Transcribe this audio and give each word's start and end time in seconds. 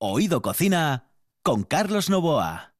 Oído 0.00 0.42
Cocina 0.42 1.10
con 1.42 1.64
Carlos 1.64 2.08
Novoa. 2.08 2.72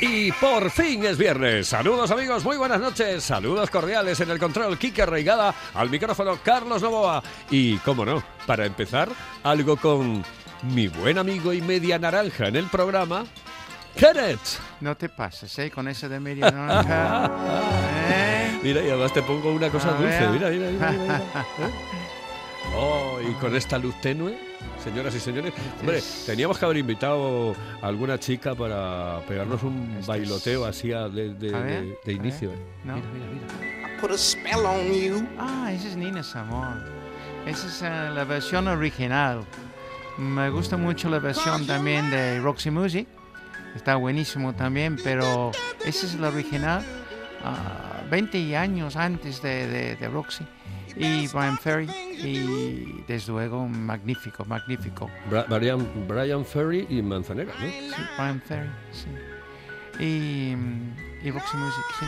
Y 0.00 0.30
por 0.30 0.70
fin 0.70 1.04
es 1.04 1.18
viernes. 1.18 1.66
Saludos 1.66 2.12
amigos, 2.12 2.44
muy 2.44 2.56
buenas 2.56 2.80
noches. 2.80 3.24
Saludos 3.24 3.68
cordiales 3.68 4.20
en 4.20 4.30
el 4.30 4.38
control 4.38 4.78
Kike 4.78 5.06
Reigada, 5.06 5.52
al 5.74 5.90
micrófono 5.90 6.38
Carlos 6.40 6.82
Novoa. 6.82 7.20
Y, 7.50 7.78
cómo 7.78 8.04
no, 8.04 8.22
para 8.46 8.64
empezar, 8.64 9.08
algo 9.42 9.76
con 9.76 10.22
mi 10.62 10.88
buen 10.88 11.18
amigo 11.18 11.52
y 11.52 11.60
media 11.60 11.98
naranja 11.98 12.48
en 12.48 12.56
el 12.56 12.66
programa, 12.66 13.24
Kenneth. 13.96 14.58
No 14.80 14.96
te 14.96 15.08
pases, 15.08 15.58
¿eh? 15.58 15.70
Con 15.70 15.88
ese 15.88 16.08
de 16.08 16.20
media 16.20 16.50
naranja. 16.50 17.30
¿eh? 18.10 18.58
Mira, 18.62 18.82
y 18.82 18.88
además 18.90 19.12
te 19.12 19.22
pongo 19.22 19.52
una 19.52 19.70
cosa 19.70 19.88
A 19.90 19.92
dulce. 19.92 20.20
ver. 20.20 20.30
Mira, 20.30 20.50
mira, 20.50 20.70
mira. 20.70 20.92
mira, 20.92 21.16
¿eh? 21.60 22.72
Oh, 22.74 23.18
y 23.26 23.32
con 23.34 23.54
esta 23.54 23.78
luz 23.78 23.94
tenue, 24.00 24.36
señoras 24.82 25.14
y 25.14 25.20
señores. 25.20 25.52
Hombre, 25.80 26.02
teníamos 26.26 26.58
que 26.58 26.64
haber 26.64 26.78
invitado 26.78 27.54
a 27.80 27.86
alguna 27.86 28.18
chica 28.18 28.54
para 28.54 29.20
pegarnos 29.28 29.62
un 29.62 29.86
Este 29.90 30.00
es- 30.00 30.06
bailoteo 30.06 30.64
así 30.66 30.88
de, 30.88 31.08
de- 31.10 31.34
de- 31.34 31.98
de 32.04 32.12
inicio. 32.12 32.50
¿eh? 32.52 32.58
No. 32.84 32.96
Mira, 32.96 33.06
mira, 33.14 33.26
mira. 33.32 34.00
put 34.00 34.10
a 34.10 34.18
spell 34.18 34.64
on 34.66 34.92
you. 34.92 35.26
Ah, 35.38 35.70
esa 35.72 35.88
es 35.88 35.96
Nina 35.96 36.22
Samón. 36.22 36.84
Esa 37.46 37.66
es 37.68 37.82
eh, 37.82 38.10
la 38.14 38.24
versión 38.24 38.66
original. 38.68 39.44
Me 40.18 40.48
gusta 40.50 40.76
mucho 40.76 41.08
la 41.10 41.18
versión 41.18 41.66
también 41.66 42.10
de 42.10 42.40
Roxy 42.40 42.70
Music. 42.70 43.06
Está 43.74 43.96
buenísimo 43.96 44.54
también, 44.54 44.96
pero 45.04 45.50
esa 45.84 46.06
es 46.06 46.14
la 46.14 46.28
original. 46.28 46.82
ah, 47.44 48.02
20 48.10 48.56
años 48.56 48.96
antes 48.96 49.42
de, 49.42 49.66
de- 49.66 49.96
de 49.96 50.08
Roxy. 50.08 50.44
Y 50.96 51.26
Brian 51.28 51.58
Ferry. 51.58 51.86
Y 52.16 53.02
desde 53.06 53.30
luego, 53.32 53.68
magnífico, 53.68 54.44
magnífico. 54.46 55.10
Bra- 55.30 55.44
Brian, 55.48 55.86
Brian 56.08 56.44
Ferry 56.44 56.86
y 56.88 57.02
Manzanera, 57.02 57.52
¿no? 57.60 57.66
Sí, 57.66 57.90
Brian 58.16 58.40
Ferry, 58.40 58.70
sí. 58.92 59.08
Y, 60.02 60.56
y 61.26 61.30
Roxy 61.30 61.56
Music, 61.58 61.84
sí. 62.00 62.06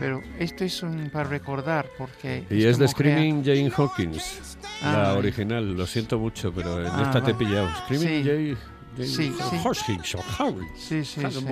Pero 0.00 0.22
esto 0.38 0.64
es 0.64 0.82
un, 0.82 1.10
para 1.10 1.28
recordar 1.28 1.86
porque... 1.96 2.44
Y 2.50 2.64
es 2.64 2.78
de 2.78 2.84
mujer- 2.86 2.88
Screaming 2.88 3.44
Jane 3.44 3.72
Hawkins, 3.76 4.56
Ah, 4.82 4.92
la 4.92 4.98
vale. 5.08 5.18
original. 5.18 5.76
Lo 5.76 5.86
siento 5.86 6.18
mucho, 6.18 6.52
pero 6.52 6.80
en 6.80 6.86
Ah, 6.92 7.02
esta 7.04 7.22
te 7.22 7.32
he 7.32 7.34
pillado. 7.34 7.68
Screaming 7.84 8.08
Sí. 8.08 8.24
Jane, 8.24 8.56
Jane 8.96 9.08
Sí. 9.08 9.32
Hawkins 9.64 10.14
o 10.14 10.24
Harry. 10.38 10.66
Sí, 10.76 11.04
sí, 11.04 11.20
sí. 11.30 11.46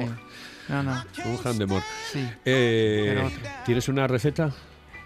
No, 0.68 0.82
no, 0.82 0.92
Un 1.24 1.38
handemore. 1.44 1.84
sí. 2.12 2.28
Eh. 2.44 3.28
¿Tienes 3.64 3.88
una 3.88 4.06
receta? 4.06 4.50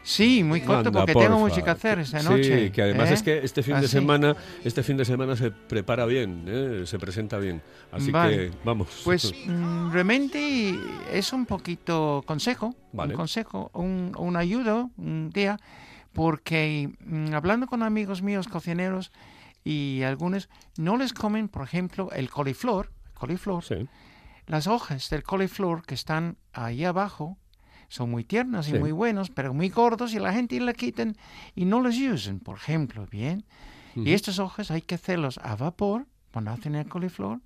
Sí, 0.03 0.43
muy 0.43 0.61
corto 0.62 0.89
Anda, 0.89 0.93
porque 0.93 1.12
tengo 1.12 1.39
porfa. 1.39 1.39
mucho 1.55 1.62
que 1.65 1.70
hacer 1.70 1.98
esta 1.98 2.20
Sí, 2.20 2.29
noche. 2.29 2.73
que 2.73 2.83
además 2.83 3.11
¿eh? 3.11 3.15
es 3.15 3.23
que 3.23 3.39
este 3.45 3.62
fin 3.62 3.75
Ah, 3.75 3.81
de 3.83 3.87
sí. 3.87 3.93
semana, 3.93 4.34
este 4.65 4.83
fin 4.83 4.97
de 4.97 5.05
semana 5.05 5.37
se 5.37 5.51
prepara 5.51 6.06
bien, 6.06 6.45
¿eh? 6.48 6.83
se 6.87 6.98
presenta 6.98 7.39
bien. 7.39 7.62
Así 7.93 8.11
Vale. 8.11 8.51
que 8.51 8.56
vamos. 8.65 9.03
Pues 9.05 9.33
mm, 9.47 9.91
realmente 9.93 10.75
es 11.12 11.33
un 11.34 11.45
poquito 11.45 12.23
consejo, 12.27 12.75
Vale. 12.93 13.12
un 13.12 13.17
consejo, 13.19 13.71
un, 13.75 14.12
un 14.19 14.37
ayuda 14.37 14.89
un 14.97 15.31
día, 15.31 15.59
porque 16.12 16.91
mm, 17.05 17.34
hablando 17.34 17.67
con 17.67 17.83
amigos 17.83 18.23
míos 18.23 18.48
cocineros 18.48 19.12
y 19.65 20.01
algunos 20.03 20.48
no 20.78 20.97
les 20.97 21.12
comen, 21.12 21.48
por 21.48 21.62
ejemplo, 21.62 22.09
el 22.12 22.31
coliflor, 22.31 22.91
coliflor, 23.12 23.62
Sí. 23.65 23.87
las 24.47 24.67
hojas 24.67 25.11
del 25.11 25.23
coliflor 25.23 25.84
que 25.84 25.95
están 25.95 26.39
ahí 26.55 26.84
abajo 26.87 27.37
son 27.91 28.11
muy 28.11 28.25
tiernas 28.25 28.69
y 28.69 28.73
Sí. 28.73 28.79
muy 28.79 28.93
buenos, 28.93 29.29
pero 29.29 29.53
muy 29.53 29.69
gordos 29.69 30.15
y 30.15 30.19
la 30.19 30.33
gente 30.33 30.59
la 30.61 30.73
quitan 30.73 31.17
y 31.55 31.67
no 31.67 31.81
los 31.81 31.97
usan, 31.99 32.39
por 32.39 32.56
ejemplo, 32.56 33.06
¿bien? 33.11 33.45
Ujú. 33.97 34.06
Y 34.09 34.12
estas 34.12 34.39
hojas 34.39 34.71
hay 34.71 34.81
que 34.81 34.95
hacerlos 34.95 35.39
a 35.43 35.56
vapor 35.56 36.06
cuando 36.33 36.53
hacen 36.53 36.77
el 36.77 36.87
coliflor 36.89 37.41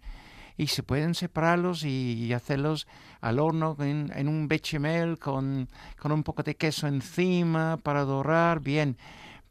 y 0.58 0.66
se 0.68 0.82
pueden 0.82 1.14
separarlos 1.14 1.82
y, 1.84 2.30
hacerlos 2.34 2.86
al 3.22 3.38
horno 3.40 3.74
en, 3.80 4.12
en 4.14 4.28
un 4.28 4.46
bechamel 4.46 5.18
con, 5.18 5.68
con 5.98 6.12
un 6.12 6.22
poco 6.22 6.42
de 6.42 6.54
queso 6.56 6.86
encima 6.86 7.78
para 7.82 8.04
dorar, 8.04 8.60
bien. 8.60 8.96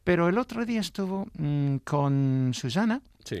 Pero 0.04 0.28
el 0.28 0.38
otro 0.38 0.64
día 0.64 0.80
estuvo 0.80 1.26
mm, 1.36 1.78
con 1.84 2.52
Susana, 2.54 3.02
Sí. 3.24 3.38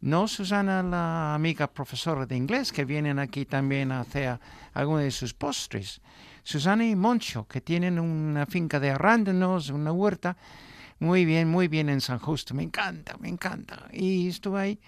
no 0.00 0.28
Susana, 0.28 0.82
la 0.84 1.34
amiga 1.34 1.66
profesora 1.66 2.26
de 2.26 2.36
inglés 2.36 2.70
que 2.70 2.84
vienen 2.84 3.18
aquí 3.18 3.44
también 3.44 3.90
a 3.90 4.00
hacer 4.00 4.38
algunos 4.72 5.02
de 5.02 5.10
sus 5.10 5.34
postres. 5.34 6.00
Susana 6.42 6.86
y 6.86 6.96
Moncho, 6.96 7.46
que 7.46 7.60
tienen 7.60 7.98
una 7.98 8.46
finca 8.46 8.80
de 8.80 8.90
arándanos, 8.90 9.70
una 9.70 9.92
huerta. 9.92 10.36
Muy 10.98 11.24
bien, 11.24 11.48
muy 11.48 11.68
bien 11.68 11.88
en 11.88 12.00
San 12.00 12.18
Justo. 12.18 12.54
Me 12.54 12.62
encanta, 12.62 13.16
me 13.18 13.28
encanta. 13.28 13.88
Y 13.92 14.28
estuve 14.28 14.60
ahí 14.60 14.80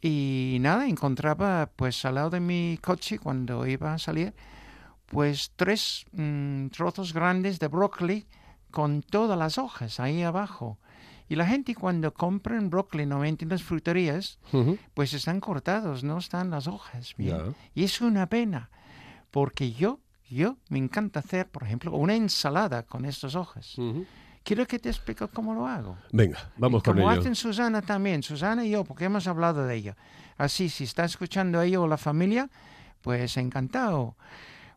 y 0.00 0.58
nada, 0.60 0.86
encontraba 0.86 1.70
pues 1.74 2.04
al 2.04 2.16
lado 2.16 2.30
de 2.30 2.40
mi 2.40 2.78
coche 2.80 3.18
cuando 3.18 3.66
iba 3.66 3.94
a 3.94 3.98
salir, 3.98 4.34
pues 5.06 5.52
tres 5.56 6.04
mm, 6.12 6.68
trozos 6.68 7.12
grandes 7.12 7.58
de 7.58 7.68
brócoli 7.68 8.26
con 8.70 9.02
todas 9.02 9.38
las 9.38 9.58
hojas 9.58 10.00
ahí 10.00 10.22
abajo. 10.22 10.78
Y 11.28 11.34
la 11.34 11.46
gente 11.46 11.74
cuando 11.74 12.14
compran 12.14 12.70
brócoli 12.70 13.04
normalmente 13.04 13.44
en 13.44 13.50
las 13.50 13.64
fruterías, 13.64 14.38
pues 14.94 15.12
están 15.12 15.40
cortados, 15.40 16.04
no 16.04 16.18
están 16.18 16.50
las 16.50 16.68
hojas. 16.68 17.14
Bien. 17.16 17.56
Y 17.74 17.82
es 17.82 18.00
una 18.00 18.28
pena, 18.28 18.70
porque 19.32 19.72
yo, 19.72 19.98
yo 20.28 20.56
me 20.68 20.78
encanta 20.78 21.20
hacer, 21.20 21.48
por 21.48 21.62
ejemplo, 21.64 21.92
una 21.92 22.14
ensalada 22.14 22.82
con 22.84 23.04
estas 23.04 23.34
hojas. 23.34 23.76
Ujú. 23.78 24.06
Quiero 24.42 24.66
que 24.66 24.78
te 24.78 24.88
explique 24.88 25.26
cómo 25.28 25.54
lo 25.54 25.66
hago. 25.66 25.98
Venga, 26.12 26.52
vamos 26.56 26.82
con 26.82 26.94
Como 26.96 27.10
ello. 27.10 27.20
hacen 27.20 27.34
Susana 27.34 27.82
también, 27.82 28.22
Susana 28.22 28.64
y 28.64 28.70
yo, 28.70 28.84
porque 28.84 29.04
hemos 29.06 29.26
hablado 29.26 29.66
de 29.66 29.74
ella. 29.74 29.96
Así, 30.36 30.68
si 30.68 30.84
está 30.84 31.04
escuchando 31.04 31.60
ella 31.62 31.80
o 31.80 31.88
la 31.88 31.96
familia, 31.96 32.48
pues 33.00 33.36
encantado. 33.36 34.16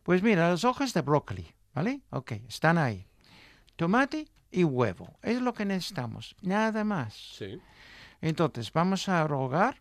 Pues 0.03 0.23
mira, 0.23 0.49
las 0.49 0.63
hojas 0.63 0.93
de 0.93 1.01
brócoli, 1.01 1.47
¿vale? 1.75 2.01
Ok, 2.09 2.31
están 2.47 2.79
ahí. 2.79 3.05
Tomate 3.75 4.27
y 4.51 4.63
huevo, 4.63 5.19
es 5.21 5.39
lo 5.39 5.53
que 5.53 5.65
necesitamos, 5.65 6.35
nada 6.41 6.83
más. 6.83 7.13
Sí. 7.37 7.59
Entonces, 8.21 8.73
vamos 8.73 9.07
a 9.07 9.25
rogar 9.27 9.77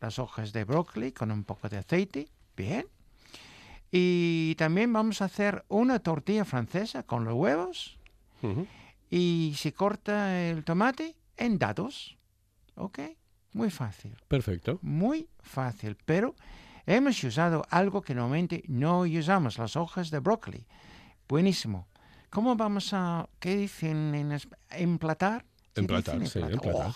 las 0.00 0.18
hojas 0.18 0.52
de 0.52 0.64
brócoli 0.64 1.12
con 1.12 1.30
un 1.30 1.44
poco 1.44 1.68
de 1.68 1.78
aceite, 1.78 2.28
bien. 2.56 2.86
Y 3.90 4.54
también 4.56 4.92
vamos 4.92 5.22
a 5.22 5.26
hacer 5.26 5.64
una 5.68 5.98
tortilla 6.00 6.44
francesa 6.44 7.02
con 7.04 7.24
los 7.24 7.34
huevos 7.34 7.98
y 9.10 9.54
se 9.56 9.72
corta 9.72 10.40
el 10.42 10.64
tomate 10.64 11.16
en 11.36 11.58
dados. 11.58 12.16
¿Ok? 12.74 13.00
Muy 13.54 13.70
fácil, 13.70 14.14
Perfecto. 14.28 14.78
muy 14.82 15.28
fácil. 15.40 15.96
Pero 16.04 16.36
hemos 16.86 17.22
usado 17.24 17.64
algo 17.70 18.02
que 18.02 18.14
normalmente 18.14 18.62
no 18.68 19.00
usamos, 19.00 19.58
las 19.58 19.74
hojas 19.74 20.10
de 20.10 20.18
brócoli. 20.20 20.66
Buenísimo. 21.28 21.88
¿Cómo 22.30 22.54
vamos 22.56 22.92
a, 22.92 23.26
qué 23.40 23.56
dicen 23.56 24.14
en 24.14 24.38
emplatar? 24.70 25.46
¿Qué 25.72 25.80
Emplatar, 25.80 26.18
dicen? 26.20 26.42
sí, 26.46 26.52
emplatar. 26.52 26.88
Oh, 26.90 26.94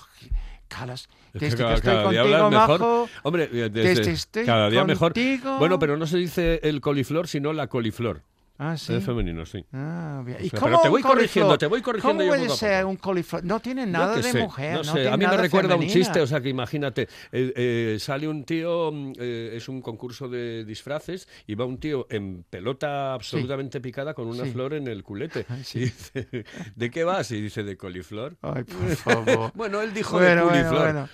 Carlos, 0.73 1.09
Es 1.33 1.33
que 1.33 1.39
desde 1.47 1.57
cada- 1.59 1.75
estoy 1.75 1.93
cada 1.93 2.11
día 2.11 2.23
contigo, 2.23 2.51
mejor. 2.51 2.81
Majo, 2.81 3.09
Hombre, 3.23 3.45
eh, 3.45 3.69
desde, 3.71 3.95
desde 3.95 4.13
estoy 4.13 4.45
cada 4.47 4.71
día 4.71 4.85
mejor. 4.85 5.13
contigo- 5.13 5.59
Bueno, 5.59 5.79
pero 5.79 5.97
no 5.97 6.07
se 6.07 6.17
dice 6.19 6.61
el 6.63 6.81
coliflor, 6.81 7.29
sino 7.29 7.53
la 7.53 7.67
coliflor. 7.69 8.23
Ah, 8.65 8.77
sí. 8.77 8.95
Es 8.95 9.05
femenino, 9.05 9.45
sí. 9.45 9.65
Ah, 9.73 10.23
bien. 10.25 10.39
O 10.41 10.45
¿Y 10.45 10.49
sea, 10.51 10.61
cómo 10.61 10.71
pero 10.71 10.83
te 10.83 10.89
voy 10.89 11.03
corrigiendo, 11.03 11.59
te 11.59 11.67
voy 11.67 11.83
corrigiendo 11.83 12.23
¿Cómo 12.23 12.37
yo 12.37 12.45
puede 12.45 12.57
ser 12.57 12.85
un 12.85 12.97
coliflor? 12.97 13.45
No 13.45 13.59
tiene 13.59 13.87
nada 13.87 14.15
de 14.15 14.23
sé, 14.23 14.41
mujer, 14.41 14.75
no 14.75 14.79
no, 14.79 14.85
sé, 14.85 14.93
tiene 14.93 15.09
a 15.09 15.17
mí 15.17 15.27
me 15.27 15.37
recuerda 15.37 15.75
un 15.75 15.87
chiste, 15.89 16.21
o 16.21 16.27
sea 16.29 16.41
que 16.41 16.49
imagínate, 16.49 17.09
eh, 17.33 17.53
eh, 17.57 17.97
sale 17.99 18.29
un 18.29 18.45
tío, 18.45 18.93
mm, 18.93 19.13
eh, 19.19 19.51
es 19.55 19.69
un 19.69 19.83
concurso 19.83 20.29
de 20.29 20.65
disfraces, 20.65 21.27
y 21.49 21.57
va 21.57 21.65
un 21.65 21.79
tío 21.79 22.07
en 22.09 22.45
pelota 22.49 23.15
absolutamente 23.15 23.81
picada 23.81 24.15
con 24.15 24.29
una 24.29 24.45
Sí. 24.45 24.53
flor 24.53 24.75
en 24.75 24.87
el 24.87 25.03
culete. 25.03 25.45
Y 25.75 25.81
dice, 25.81 26.29
¿de 26.77 26.91
qué 26.91 27.03
vas? 27.03 27.33
Y 27.33 27.41
dice, 27.41 27.65
de 27.65 27.77
coliflor. 27.77 28.37
Ay, 28.43 28.63
por 28.63 28.97
favor. 28.97 29.53
Bueno, 29.57 29.81
él 29.83 29.93
dijo 29.93 30.19
bueno, 30.19 30.47
de 30.47 30.51
coliflor. 30.51 30.81
bueno. 30.83 31.09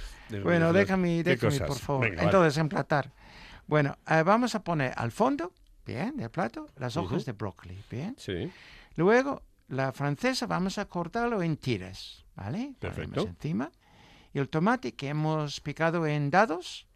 Bueno, 0.44 0.72
déjame, 0.74 1.22
¿Qué 1.24 1.30
déjame, 1.36 1.60
por 1.60 1.78
favor. 1.78 2.02
Venga, 2.02 2.16
vale. 2.16 2.26
Entonces, 2.28 2.58
emplatar. 2.58 3.10
Bueno, 3.66 3.96
vamos 4.06 4.54
a 4.54 4.62
poner 4.62 4.92
al 4.96 5.12
fondo, 5.12 5.52
bien, 5.88 6.16
del 6.16 6.30
plato, 6.30 6.68
las 6.76 6.96
hojas 6.96 7.24
de 7.24 7.32
brócoli, 7.32 7.76
bien. 7.90 8.14
Sí, 8.18 8.50
Luego, 8.96 9.42
la 9.68 9.92
francesa 9.92 10.46
vamos 10.46 10.76
a 10.78 10.84
cortarlo 10.86 11.42
en 11.42 11.56
tiras, 11.56 12.24
¿vale? 12.36 12.74
Ponemos 12.78 12.96
Perfecto. 12.96 13.20
encima. 13.22 13.70
Y 14.34 14.38
el 14.38 14.48
tomate 14.48 14.94
que 14.94 15.08
hemos 15.08 15.60
picado 15.60 16.06
en 16.06 16.30
dados, 16.30 16.86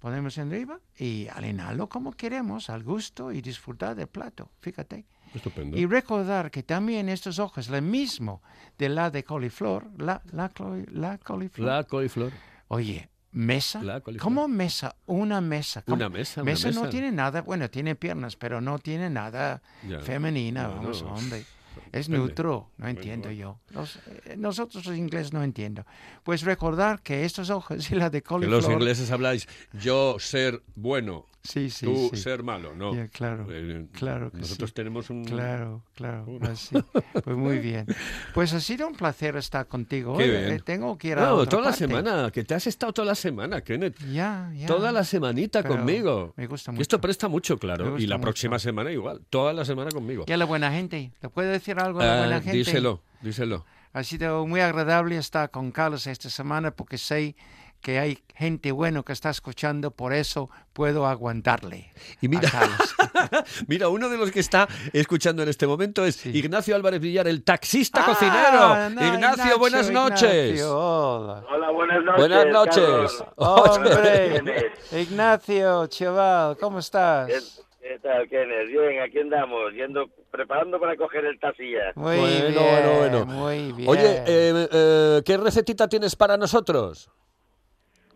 ponemos 0.00 0.36
arriba 0.38 0.80
y 0.96 1.28
alinarlo 1.28 1.88
como 1.88 2.12
queremos, 2.12 2.70
al 2.70 2.82
gusto 2.82 3.30
y 3.32 3.40
disfrutar 3.40 3.94
del 3.94 4.08
plato, 4.08 4.50
fíjate. 4.60 5.06
estupendo. 5.34 5.76
Y 5.76 5.86
recordar 5.86 6.50
que 6.50 6.62
también 6.62 7.08
estas 7.08 7.38
hojas, 7.38 7.68
lo 7.68 7.80
mismo 7.80 8.42
de 8.78 8.88
la 8.88 9.10
de 9.10 9.22
coliflor, 9.22 9.86
la, 9.98 10.20
la, 10.32 10.50
la 10.90 11.18
coliflor. 11.18 11.66
La 11.68 11.84
coliflor. 11.84 12.32
Oye, 12.68 13.08
¿Mesa? 13.32 13.82
La. 13.82 14.00
¿Cómo 14.00 14.48
mesa? 14.48 14.96
Una 15.06 15.40
mesa. 15.40 15.82
¿Cómo? 15.82 15.96
Una 15.96 16.08
mesa, 16.08 16.42
una 16.42 16.50
Mesa 16.52 16.70
no 16.70 16.88
tiene 16.88 17.12
nada, 17.12 17.42
bueno, 17.42 17.68
tiene 17.70 17.94
piernas, 17.94 18.36
pero 18.36 18.60
no 18.60 18.78
tiene 18.78 19.10
nada 19.10 19.60
Ya. 19.86 20.00
femenina, 20.00 20.68
vamos, 20.68 21.02
hombre. 21.02 21.44
Es 21.92 22.08
depende. 22.08 22.18
neutro, 22.18 22.70
no 22.78 22.88
entiendo 22.88 23.30
yo. 23.30 23.60
Los- 23.70 23.96
eh, 24.24 24.34
nosotros 24.36 24.84
los 24.86 24.96
ingleses 24.96 25.32
no 25.32 25.44
entiendo. 25.44 25.86
Pues 26.24 26.42
recordar 26.42 27.00
que 27.02 27.24
estos 27.24 27.50
ojos 27.50 27.90
y 27.90 27.94
la 27.94 28.10
de 28.10 28.20
Que 28.20 28.28
coliflor... 28.28 28.62
los 28.62 28.70
ingleses 28.72 29.10
habláis 29.12 29.46
yo 29.74 30.16
ser 30.18 30.62
bueno, 30.74 31.26
Sí, 31.42 31.70
sí, 31.70 31.86
tú 31.86 32.10
sí. 32.12 32.16
ser 32.20 32.42
malo, 32.42 32.74
no. 32.74 32.94
Ya, 32.94 33.08
claro, 33.08 33.46
Eh, 33.50 33.86
claro 33.92 34.30
que 34.30 34.38
Nosotros 34.38 34.70
sí. 34.70 34.74
tenemos 34.74 35.08
un... 35.08 35.24
Claro, 35.24 35.82
claro, 35.94 36.26
así. 36.42 36.76
Pues 37.24 37.36
muy 37.36 37.58
bien. 37.58 37.86
Pues 38.34 38.52
ha 38.52 38.60
sido 38.60 38.86
un 38.86 38.94
placer 38.94 39.36
estar 39.36 39.66
contigo. 39.66 40.16
Qué 40.18 40.28
bien. 40.28 40.52
Eh, 40.52 40.60
Tengo 40.64 40.98
que 40.98 41.08
ir 41.08 41.18
a 41.18 41.26
No, 41.26 41.34
otra 41.36 41.50
toda 41.50 41.62
la 41.62 41.68
parte. 41.70 41.78
semana, 41.86 42.30
que 42.30 42.44
te 42.44 42.54
has 42.54 42.66
estado 42.66 42.92
toda 42.92 43.06
la 43.06 43.14
semana, 43.14 43.62
Kenneth. 43.62 43.98
Ya, 44.12 44.50
ya. 44.54 44.66
Toda 44.66 44.92
la 44.92 45.04
semanita 45.04 45.62
Pero 45.62 45.76
conmigo. 45.76 46.34
Me 46.36 46.46
gusta 46.46 46.72
mucho. 46.72 46.82
esto 46.82 47.00
presta 47.00 47.28
mucho, 47.28 47.58
claro. 47.58 47.98
Y 47.98 48.06
la 48.06 48.16
mucho. 48.16 48.24
próxima 48.26 48.58
semana 48.58 48.90
igual. 48.92 49.22
Toda 49.30 49.52
la 49.52 49.64
semana 49.64 49.90
conmigo. 49.90 50.24
Y 50.26 50.32
a 50.32 50.36
la 50.36 50.44
buena 50.44 50.70
gente. 50.72 51.12
¿Le 51.22 51.28
puedo 51.30 51.48
decir 51.48 51.78
algo 51.78 52.00
a 52.00 52.04
la 52.04 52.14
Ah, 52.14 52.18
buena 52.18 52.40
gente? 52.42 52.56
díselo, 52.58 53.00
díselo. 53.22 53.64
Ha 53.94 54.02
sido 54.04 54.46
muy 54.46 54.60
agradable 54.60 55.16
estar 55.16 55.50
con 55.50 55.70
Carlos 55.72 56.06
esta 56.06 56.28
semana 56.28 56.72
porque 56.72 56.98
sé 56.98 57.34
que 57.80 57.98
hay 57.98 58.18
gente 58.34 58.70
buena 58.72 59.02
que 59.02 59.12
está 59.12 59.30
escuchando, 59.30 59.90
por 59.90 60.12
eso 60.12 60.48
puedo 60.72 61.06
aguantarle. 61.06 61.92
Y 62.20 62.28
mira-. 62.28 62.50
Mira, 63.66 63.88
uno 63.88 64.08
de 64.08 64.16
los 64.16 64.30
que 64.30 64.40
está 64.40 64.68
escuchando 64.92 65.42
en 65.42 65.48
este 65.48 65.66
momento 65.66 66.04
es 66.04 66.16
Sí. 66.16 66.30
Ignacio 66.36 66.74
Álvarez 66.76 67.00
Villar, 67.00 67.26
el 67.28 67.42
taxista 67.44 68.02
Ah, 68.02 68.06
cocinero. 68.06 68.90
no, 68.90 69.14
Ignacio, 69.14 69.58
buenas 69.58 69.90
noches. 69.90 70.44
Ignacio, 70.50 70.78
hola. 70.78 71.44
Hola, 71.50 71.70
buenas 71.70 72.04
noches. 72.04 72.18
Buenas 72.18 72.46
noches. 72.46 73.24
Hombre, 73.36 74.72
Ignacio, 75.00 75.86
chaval, 75.88 76.56
¿cómo 76.58 76.76
¿Qué, 76.76 76.80
estás? 76.80 77.64
qué 77.80 77.98
tal, 78.02 78.28
Kenneth? 78.28 78.68
Bien, 78.68 79.02
aquí 79.02 79.18
andamos, 79.20 79.72
yendo, 79.74 80.06
preparando 80.30 80.78
para 80.80 80.96
coger 80.96 81.24
el 81.24 81.38
taxi 81.40 81.72
ya. 81.72 81.92
Muy 81.94 82.16
Bueno, 82.18 82.26
bien, 82.28 82.54
bueno, 82.54 82.98
bueno. 82.98 83.26
muy 83.26 83.72
bien. 83.72 83.88
Oye, 83.88 84.16
eh, 84.26 84.68
eh, 84.72 85.22
¿qué 85.24 85.36
recetita 85.36 85.88
tienes 85.88 86.14
para 86.16 86.36
nosotros? 86.36 87.10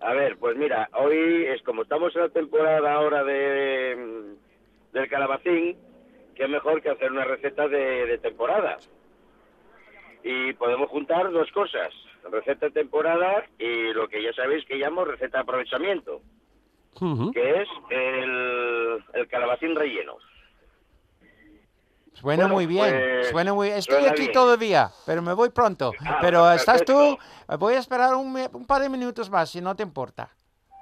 A 0.02 0.12
ver, 0.14 0.36
pues 0.36 0.56
mira, 0.56 0.88
hoy 0.94 1.46
es 1.46 1.62
como 1.62 1.82
estamos 1.82 2.14
en 2.16 2.22
la 2.22 2.28
temporada 2.28 2.92
ahora 2.92 3.22
de 3.22 4.34
del 4.92 5.08
calabacín, 5.08 5.76
qué 6.34 6.48
mejor 6.48 6.82
que 6.82 6.90
hacer 6.90 7.12
una 7.12 7.24
receta 7.24 7.68
de, 7.68 8.06
de 8.06 8.18
temporada. 8.18 8.78
Y 10.24 10.52
podemos 10.54 10.90
juntar 10.90 11.30
dos 11.30 11.50
cosas, 11.52 11.92
receta 12.30 12.66
de 12.66 12.72
temporada 12.72 13.44
y 13.58 13.92
lo 13.92 14.08
que 14.08 14.22
ya 14.22 14.32
sabéis 14.32 14.64
que 14.66 14.76
llamo 14.76 15.04
receta 15.04 15.38
de 15.38 15.42
aprovechamiento, 15.42 16.20
que 17.32 17.62
es 17.62 17.68
el, 17.90 18.98
el 19.14 19.28
calabacín 19.28 19.74
relleno. 19.76 20.18
Suena 22.14 22.44
Bueno, 22.44 22.54
muy 22.54 22.66
bien, 22.66 23.04
pues, 23.18 23.28
suena 23.28 23.54
muy 23.54 23.68
Estoy 23.68 23.96
suena 23.96 24.10
aquí 24.12 24.22
bien. 24.22 24.32
todavía, 24.32 24.90
pero 25.06 25.22
me 25.22 25.32
voy 25.32 25.50
pronto. 25.50 25.94
Ah, 26.06 26.18
pero 26.20 26.52
estás 26.52 26.84
tú, 26.84 27.16
perfecto. 27.18 27.58
voy 27.58 27.74
a 27.74 27.78
esperar 27.78 28.14
un, 28.14 28.36
un 28.52 28.66
par 28.66 28.82
de 28.82 28.88
minutos 28.88 29.30
más, 29.30 29.50
si 29.50 29.60
no 29.60 29.74
te 29.74 29.82
importa. 29.82 30.30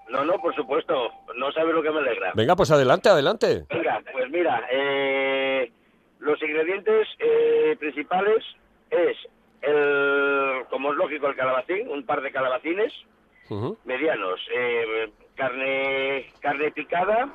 No, 0.08 0.24
no, 0.24 0.40
por 0.40 0.54
supuesto, 0.56 1.12
no 1.36 1.52
sabe 1.52 1.72
lo 1.72 1.82
que 1.82 1.90
me 1.90 2.00
alegra. 2.00 2.32
Venga, 2.34 2.56
pues 2.56 2.70
adelante, 2.72 3.08
adelante. 3.08 3.64
Venga, 3.70 4.02
pues 4.10 4.28
mira, 4.28 4.66
eh, 4.72 5.70
los 6.18 6.42
ingredientes 6.42 7.06
eh, 7.20 7.76
principales 7.78 8.44
es, 8.90 9.16
el, 9.62 10.64
como 10.68 10.90
es 10.90 10.96
lógico, 10.96 11.28
el 11.28 11.36
calabacín, 11.36 11.88
un 11.88 12.04
par 12.04 12.22
de 12.22 12.32
calabacines 12.32 12.92
Ujú. 13.48 13.78
medianos, 13.84 14.40
eh, 14.52 15.12
carne, 15.36 16.26
carne 16.40 16.72
picada, 16.72 17.28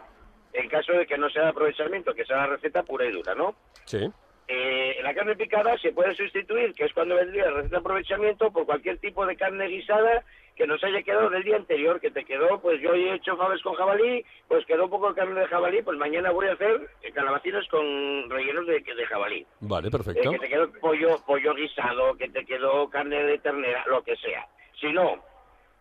en 0.57 0.69
caso 0.69 0.93
de 0.93 1.05
que 1.05 1.17
no 1.17 1.29
sea 1.29 1.43
de 1.43 1.49
aprovechamiento, 1.49 2.13
que 2.13 2.25
sea 2.25 2.37
la 2.37 2.47
receta 2.47 2.83
pura 2.83 3.05
y 3.05 3.11
dura, 3.11 3.35
¿no? 3.35 3.55
Sí. 3.85 4.09
Eh, 4.47 4.97
la 5.01 5.13
carne 5.15 5.35
picada 5.35 5.75
se 5.79 5.91
puede 5.91 6.13
sustituir, 6.15 6.73
que 6.75 6.85
es 6.85 6.93
cuando 6.93 7.15
vendría 7.15 7.45
la 7.45 7.51
receta 7.57 7.77
de 7.77 7.79
aprovechamiento, 7.79 8.51
por 8.51 8.65
cualquier 8.67 8.99
tipo 8.99 9.25
de 9.25 9.35
carne 9.35 9.67
guisada 9.67 10.23
que 10.55 10.67
nos 10.67 10.81
haya 10.83 11.01
quedado 11.01 11.29
del 11.31 11.43
día 11.43 11.55
anterior, 11.57 11.99
que 11.99 12.11
te 12.11 12.23
quedó, 12.23 12.61
pues 12.61 12.79
yo 12.79 12.93
he 12.93 13.15
hecho 13.15 13.35
faves 13.35 13.61
con 13.63 13.73
jabalí, 13.73 14.23
pues 14.47 14.65
quedó 14.67 14.85
un 14.85 14.89
poco 14.91 15.09
de 15.09 15.15
carne 15.15 15.39
de 15.41 15.47
jabalí, 15.47 15.81
pues 15.81 15.97
mañana 15.97 16.31
voy 16.31 16.47
a 16.47 16.53
hacer 16.53 16.79
eh, 17.01 17.11
calabacines 17.11 17.67
con 17.69 18.29
rellenos 18.29 18.65
de, 18.67 18.79
de 18.79 19.05
jabalí. 19.07 19.45
Vale, 19.61 19.87
Eh, 19.87 19.91
perfecto. 19.91 20.31
que 20.31 20.39
te 20.39 20.47
quedó 20.47 20.71
pollo, 20.79 21.19
pollo 21.25 21.53
guisado, 21.55 22.15
que 22.15 22.29
te 22.29 22.45
quedó 22.45 22.87
carne 22.89 23.21
de 23.23 23.39
ternera, 23.39 23.83
lo 23.87 24.03
que 24.03 24.15
sea. 24.15 24.45
Si 24.79 24.93
no, 24.93 25.21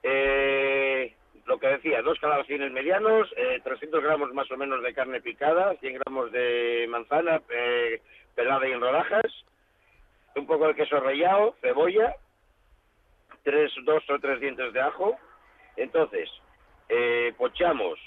eh, 0.02 1.14
lo 1.46 1.58
que 1.58 1.68
decía, 1.68 2.02
dos 2.02 2.18
calabacines 2.20 2.72
medianos, 2.72 3.32
eh, 3.36 3.60
300 3.62 4.02
gramos 4.02 4.32
más 4.32 4.50
o 4.50 4.56
menos 4.56 4.82
de 4.82 4.94
carne 4.94 5.20
picada, 5.20 5.74
100 5.76 5.98
gramos 5.98 6.32
de 6.32 6.86
manzana 6.88 7.42
eh, 7.50 8.00
pelada 8.34 8.66
y 8.66 8.72
en 8.72 8.80
rodajas, 8.80 9.44
un 10.36 10.46
poco 10.46 10.68
de 10.68 10.74
queso 10.74 10.98
rallado, 11.00 11.54
cebolla, 11.60 12.16
tres, 13.42 13.72
dos 13.84 14.02
o 14.08 14.18
tres 14.18 14.40
dientes 14.40 14.72
de 14.72 14.80
ajo. 14.80 15.16
Entonces, 15.76 16.30
eh, 16.88 17.32
pochamos 17.36 17.98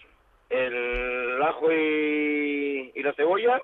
el 0.49 1.41
ajo 1.41 1.71
y, 1.71 2.91
y 2.95 3.03
la 3.03 3.13
cebolla, 3.13 3.61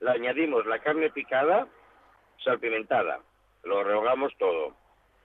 le 0.00 0.10
añadimos 0.10 0.66
la 0.66 0.80
carne 0.80 1.10
picada, 1.10 1.68
salpimentada, 2.42 3.20
lo 3.62 3.84
rehogamos 3.84 4.32
todo 4.36 4.74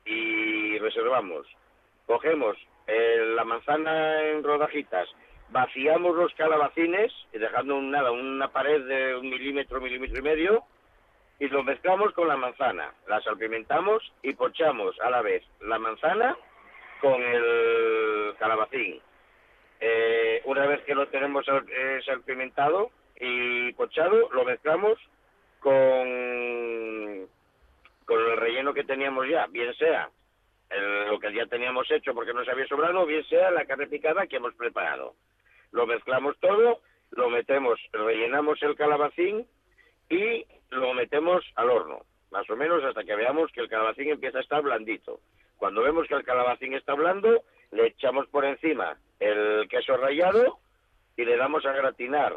y 0.06 0.78
reservamos. 0.78 1.48
Cogemos 2.06 2.58
eh, 2.88 3.34
la 3.36 3.44
manzana 3.44 4.22
en 4.24 4.44
rodajitas, 4.44 5.08
vaciamos 5.50 6.16
los 6.16 6.34
calabacines, 6.36 7.12
dejando 7.32 7.76
un- 7.76 7.92
nada, 7.92 8.12
una 8.12 8.48
pared 8.52 8.82
de 8.86 9.16
un 9.16 9.30
milímetro, 9.30 9.80
milímetro 9.82 10.20
y 10.20 10.22
medio, 10.24 10.64
y 11.40 11.48
lo 11.50 11.64
mezclamos 11.64 12.14
con 12.14 12.28
la 12.28 12.36
manzana. 12.38 12.94
La 13.08 13.22
salpimentamos 13.22 14.02
y 14.24 14.34
pochamos 14.34 15.00
a 15.02 15.10
la 15.10 15.22
vez 15.22 15.44
la 15.62 15.78
manzana 15.78 16.36
con 17.02 17.22
el 17.22 18.34
calabacín. 18.40 19.00
Eh, 19.80 20.42
una 20.46 20.66
vez 20.66 20.82
que 20.82 20.96
lo 20.96 21.08
tenemos 21.10 21.46
eh, 21.48 22.00
salpimentado 22.06 22.90
y 23.20 23.72
pochado, 23.74 24.30
lo 24.32 24.44
mezclamos 24.46 24.98
con, 25.60 27.28
con 28.06 28.20
el 28.20 28.38
relleno 28.38 28.74
que 28.74 28.84
teníamos 28.84 29.28
ya, 29.30 29.46
bien 29.48 29.74
sea 29.76 30.10
el- 30.70 31.08
lo 31.08 31.20
que 31.20 31.34
ya 31.34 31.46
teníamos 31.46 31.90
hecho 31.92 32.14
porque 32.14 32.34
nos 32.34 32.48
había 32.48 32.68
sobrado, 32.68 33.06
bien 33.06 33.24
sea 33.26 33.52
la 33.52 33.66
carne 33.66 33.88
picada 33.88 34.28
que 34.28 34.38
hemos 34.38 34.54
preparado. 34.56 35.16
Lo 35.72 35.86
mezclamos 35.86 36.38
todo, 36.40 36.82
lo 37.12 37.30
metemos, 37.30 37.80
rellenamos 37.92 38.62
el 38.64 38.76
calabacín 38.76 39.48
y 40.10 40.46
lo 40.70 40.94
metemos 40.94 41.44
al 41.56 41.70
horno, 41.70 42.00
más 42.32 42.50
o 42.50 42.56
menos 42.56 42.84
hasta 42.84 43.04
que 43.04 43.16
veamos 43.16 43.52
que 43.52 43.62
el 43.62 43.70
calabacín 43.70 44.10
empieza 44.10 44.40
a 44.40 44.42
estar 44.42 44.62
blandito. 44.62 45.20
Cuando 45.58 45.82
vemos 45.82 46.08
que 46.08 46.16
el 46.16 46.24
calabacín 46.24 46.74
está 46.74 46.94
blando, 46.94 47.44
le 47.72 47.88
echamos 47.88 48.28
por 48.28 48.46
encima 48.46 48.98
el 49.20 49.68
queso 49.70 49.98
rallado 49.98 50.60
y 51.16 51.26
le 51.26 51.36
damos 51.36 51.66
a 51.66 51.72
gratinar. 51.74 52.36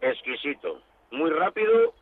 Exquisito, 0.00 0.82
muy 1.10 1.30
rápido, 1.30 1.94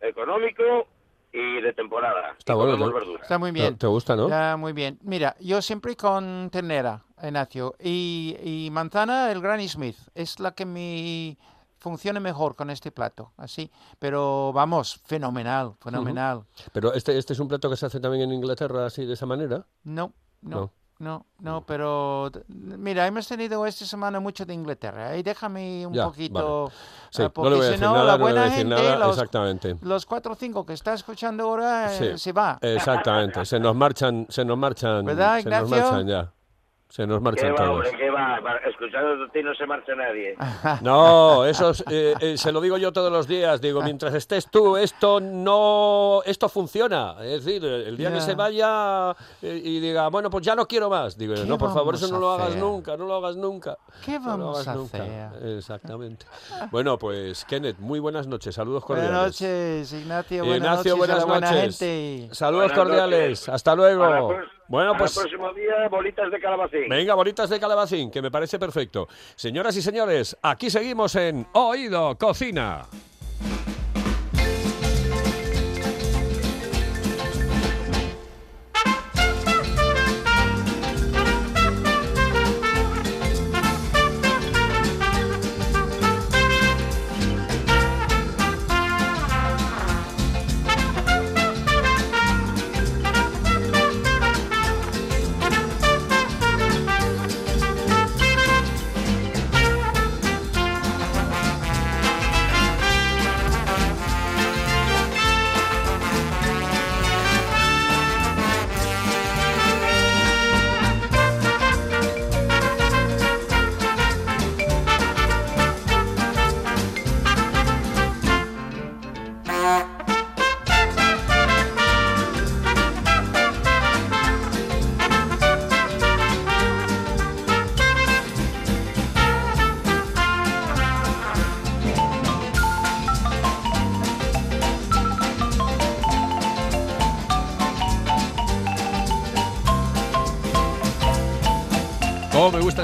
económico 0.00 0.88
y 1.32 1.60
de 1.60 1.72
temporada. 1.72 2.34
Está 2.38 2.54
bueno. 2.54 2.90
Está 3.22 3.38
muy 3.38 3.52
¿Te, 3.52 3.60
bien. 3.60 3.78
te 3.78 3.86
gusta, 3.86 4.16
no? 4.16 4.28
Ya, 4.28 4.56
muy 4.56 4.72
bien. 4.72 4.98
Mira, 5.02 5.36
yo 5.40 5.62
siempre 5.62 5.96
con 5.96 6.48
ternera, 6.50 7.02
Ignacio, 7.22 7.74
y, 7.78 8.36
y 8.42 8.70
manzana, 8.70 9.30
el 9.30 9.40
Granny 9.40 9.68
Smith, 9.68 9.96
es 10.14 10.40
la 10.40 10.52
que 10.52 10.66
me 10.66 11.36
funciona 11.78 12.20
mejor 12.20 12.56
con 12.56 12.68
este 12.70 12.90
plato, 12.90 13.32
así. 13.36 13.70
Pero 13.98 14.52
vamos, 14.52 15.00
fenomenal, 15.06 15.74
fenomenal. 15.80 16.44
Pero 16.72 16.92
este, 16.92 17.16
este 17.16 17.32
es 17.32 17.38
un 17.38 17.48
plato 17.48 17.70
que 17.70 17.76
se 17.76 17.86
hace 17.86 18.00
también 18.00 18.24
en 18.24 18.32
Inglaterra 18.32 18.86
así 18.86 19.06
de 19.06 19.14
esa 19.14 19.26
manera. 19.26 19.64
No, 19.84 20.12
No. 20.42 20.56
no, 20.60 20.72
no, 21.00 21.24
no, 21.38 21.64
pero 21.64 22.30
mira, 22.48 23.06
hemos 23.06 23.26
tenido 23.26 23.64
esta 23.64 23.86
semana 23.86 24.20
mucho 24.20 24.44
de 24.44 24.52
Inglaterra. 24.52 25.16
Y 25.16 25.22
déjame 25.22 25.86
un 25.86 25.94
Ya, 25.94 26.04
poquito, 26.04 26.70
Sí, 27.10 27.22
eh, 27.22 27.30
porque 27.30 27.72
si 27.72 27.80
no, 27.80 27.94
nada, 27.94 28.04
la 28.04 28.16
buena 28.16 28.50
gente, 28.50 28.64
nada, 28.74 28.98
los, 28.98 29.16
exactamente. 29.16 29.76
los 29.80 30.04
cuatro 30.04 30.32
o 30.32 30.36
cinco 30.36 30.64
que 30.66 30.74
está 30.74 30.92
escuchando 30.92 31.44
ahora, 31.44 31.92
eh, 31.96 32.18
se 32.18 32.32
va. 32.32 32.58
Exactamente, 32.60 33.44
se 33.46 33.58
nos 33.58 33.74
marchan, 33.74 34.26
se 34.28 34.44
nos 34.44 34.58
marchan, 34.58 35.04
¿Verdad, 35.06 35.40
se 35.40 35.48
nos 35.48 35.70
marchan 35.70 36.06
ya. 36.06 36.32
Se 36.90 37.06
nos 37.06 37.18
¿Qué 37.18 37.24
marchan 37.24 37.52
va, 37.52 37.56
todos. 37.56 37.70
hombre? 37.70 37.90
¿Qué 37.96 38.10
va? 38.10 38.40
Escuchando 38.68 39.24
a 39.24 39.28
ti 39.32 39.42
no 39.44 39.54
se 39.54 39.64
marcha 39.64 39.94
nadie. 39.94 40.34
No, 40.82 41.44
eso 41.44 41.70
es, 41.70 41.84
eh, 41.88 42.14
eh, 42.20 42.36
se 42.36 42.50
lo 42.50 42.60
digo 42.60 42.78
yo 42.78 42.92
todos 42.92 43.12
los 43.12 43.28
días. 43.28 43.60
Digo, 43.60 43.80
mientras 43.82 44.12
estés 44.12 44.50
tú, 44.50 44.76
esto 44.76 45.20
no, 45.20 46.20
esto 46.26 46.48
funciona. 46.48 47.14
Es 47.22 47.44
decir, 47.44 47.64
el 47.64 47.96
día 47.96 48.08
que 48.10 48.16
Ya. 48.16 48.20
se 48.22 48.34
vaya 48.34 49.12
eh, 49.40 49.60
y 49.64 49.78
diga, 49.78 50.08
bueno, 50.08 50.30
pues 50.30 50.44
ya 50.44 50.56
no 50.56 50.66
quiero 50.66 50.90
más. 50.90 51.16
Digo, 51.16 51.34
¿Qué 51.34 51.44
no, 51.44 51.58
por 51.58 51.72
favor, 51.72 51.94
eso 51.94 52.08
no 52.08 52.18
lo 52.18 52.32
hagas 52.32 52.56
nunca, 52.56 52.96
no 52.96 53.06
lo 53.06 53.14
hagas 53.14 53.36
nunca. 53.36 53.78
¿Qué 54.04 54.18
No 54.18 54.36
lo 54.36 54.44
vamos 54.46 54.56
hagas 54.58 54.68
a 54.68 54.74
nunca. 54.74 54.98
hacer? 55.28 55.48
Exactamente. 55.58 56.26
Bueno, 56.72 56.98
pues 56.98 57.44
Kenneth, 57.44 57.78
muy 57.78 58.00
buenas 58.00 58.26
noches, 58.26 58.52
saludos 58.52 58.84
cordiales. 58.84 59.12
Buenas 59.12 59.26
noches, 59.40 59.92
Ignacio. 59.92 60.44
Buenas 60.44 60.56
Ignacio, 60.58 60.96
noches 60.96 60.98
buenas 60.98 61.18
la 61.18 61.24
buena 61.24 61.50
noches. 61.52 61.78
gente. 61.78 62.34
Saludos 62.34 62.64
Buenas 62.72 62.78
cordiales. 62.78 63.20
noches. 63.40 63.48
Hasta 63.48 63.74
luego. 63.76 64.34
Bueno, 64.70 64.92
Para 64.92 65.00
pues... 65.00 65.16
el 65.16 65.22
próximo 65.22 65.52
día, 65.52 65.88
bolitas 65.88 66.30
de 66.30 66.38
calabacín. 66.38 66.88
Venga, 66.88 67.14
bolitas 67.14 67.50
de 67.50 67.58
calabacín, 67.58 68.08
que 68.08 68.22
me 68.22 68.30
parece 68.30 68.56
perfecto. 68.56 69.08
Señoras 69.34 69.76
y 69.76 69.82
señores, 69.82 70.36
aquí 70.42 70.70
seguimos 70.70 71.16
en 71.16 71.44
Oído 71.54 72.16
Cocina. 72.16 72.86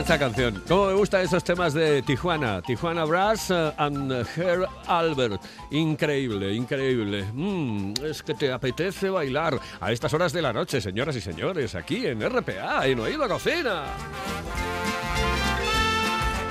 Esta 0.07 0.21
canción? 0.21 0.63
¿Cómo 0.69 0.87
me 0.87 0.93
gustan 0.95 1.23
esos 1.23 1.43
temas 1.43 1.75
de 1.75 2.01
Tijuana? 2.01 2.63
Tijuana 2.63 3.05
Brass 3.05 3.51
eh, 3.51 3.73
and 3.77 4.13
Her 4.37 4.69
Albert. 4.87 5.43
Increíble, 5.73 6.55
increíble. 6.55 7.25
Mm, 7.33 7.95
es 8.05 8.23
que 8.23 8.35
te 8.35 8.53
apetece 8.53 9.11
bailar 9.11 9.59
a 9.81 9.91
estas 9.91 10.15
horas 10.15 10.33
de 10.33 10.43
la 10.43 10.53
noche, 10.53 10.81
señoras 10.81 11.17
y 11.17 11.21
señores, 11.21 11.75
aquí 11.75 12.07
en 12.07 12.21
RPA, 12.21 12.87
en 12.87 13.01
Oído 13.01 13.27
Cocina. 13.27 13.83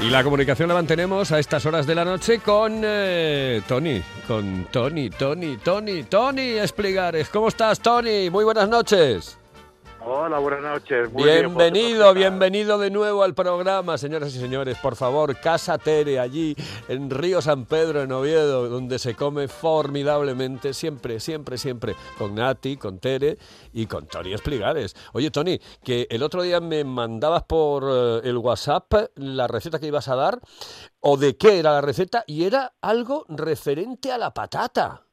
Y 0.01 0.09
la 0.09 0.21
comunicación 0.21 0.67
la 0.67 0.75
mantenemos 0.75 1.31
a 1.31 1.39
estas 1.39 1.65
horas 1.65 1.87
de 1.87 1.95
la 1.95 2.03
noche 2.03 2.39
con 2.39 2.81
eh, 2.83 3.61
Tony, 3.69 4.03
con 4.27 4.67
Tony, 4.69 5.09
Tony, 5.09 5.55
Tony, 5.55 6.03
Tony 6.03 6.49
Espligares. 6.57 7.29
¿Cómo 7.29 7.47
estás, 7.47 7.79
Tony? 7.79 8.29
Muy 8.29 8.43
buenas 8.43 8.67
noches. 8.67 9.37
Hola, 10.07 10.37
buenas 10.37 10.61
noches. 10.61 11.11
Muy 11.11 11.23
bienvenido, 11.23 12.13
bienvenido 12.13 12.77
de 12.77 12.91
nuevo 12.91 13.23
al 13.23 13.33
programa, 13.33 13.97
señoras 13.97 14.35
y 14.35 14.39
señores. 14.39 14.77
Por 14.77 14.95
favor, 14.95 15.35
Casa 15.39 15.79
Tere, 15.79 16.19
allí 16.19 16.55
en 16.87 17.09
Río 17.09 17.41
San 17.41 17.65
Pedro, 17.65 18.03
en 18.03 18.11
Oviedo, 18.11 18.69
donde 18.69 18.99
se 18.99 19.15
come 19.15 19.47
formidablemente, 19.47 20.75
siempre, 20.75 21.19
siempre, 21.19 21.57
siempre, 21.57 21.95
con 22.19 22.35
Nati, 22.35 22.77
con 22.77 22.99
Tere 22.99 23.39
y 23.73 23.87
con 23.87 24.05
Tony 24.05 24.31
Espligares. 24.31 24.95
Oye, 25.13 25.31
Tony, 25.31 25.59
que 25.83 26.05
el 26.11 26.21
otro 26.21 26.43
día 26.43 26.59
me 26.59 26.83
mandabas 26.83 27.41
por 27.43 27.85
eh, 27.89 28.29
el 28.29 28.37
WhatsApp 28.37 28.93
la 29.15 29.47
receta 29.47 29.79
que 29.79 29.87
ibas 29.87 30.07
a 30.07 30.15
dar, 30.15 30.39
o 30.99 31.17
de 31.17 31.35
qué 31.35 31.57
era 31.57 31.71
la 31.71 31.81
receta, 31.81 32.23
y 32.27 32.43
era 32.43 32.73
algo 32.79 33.25
referente 33.27 34.11
a 34.11 34.19
la 34.19 34.35
patata. 34.35 35.04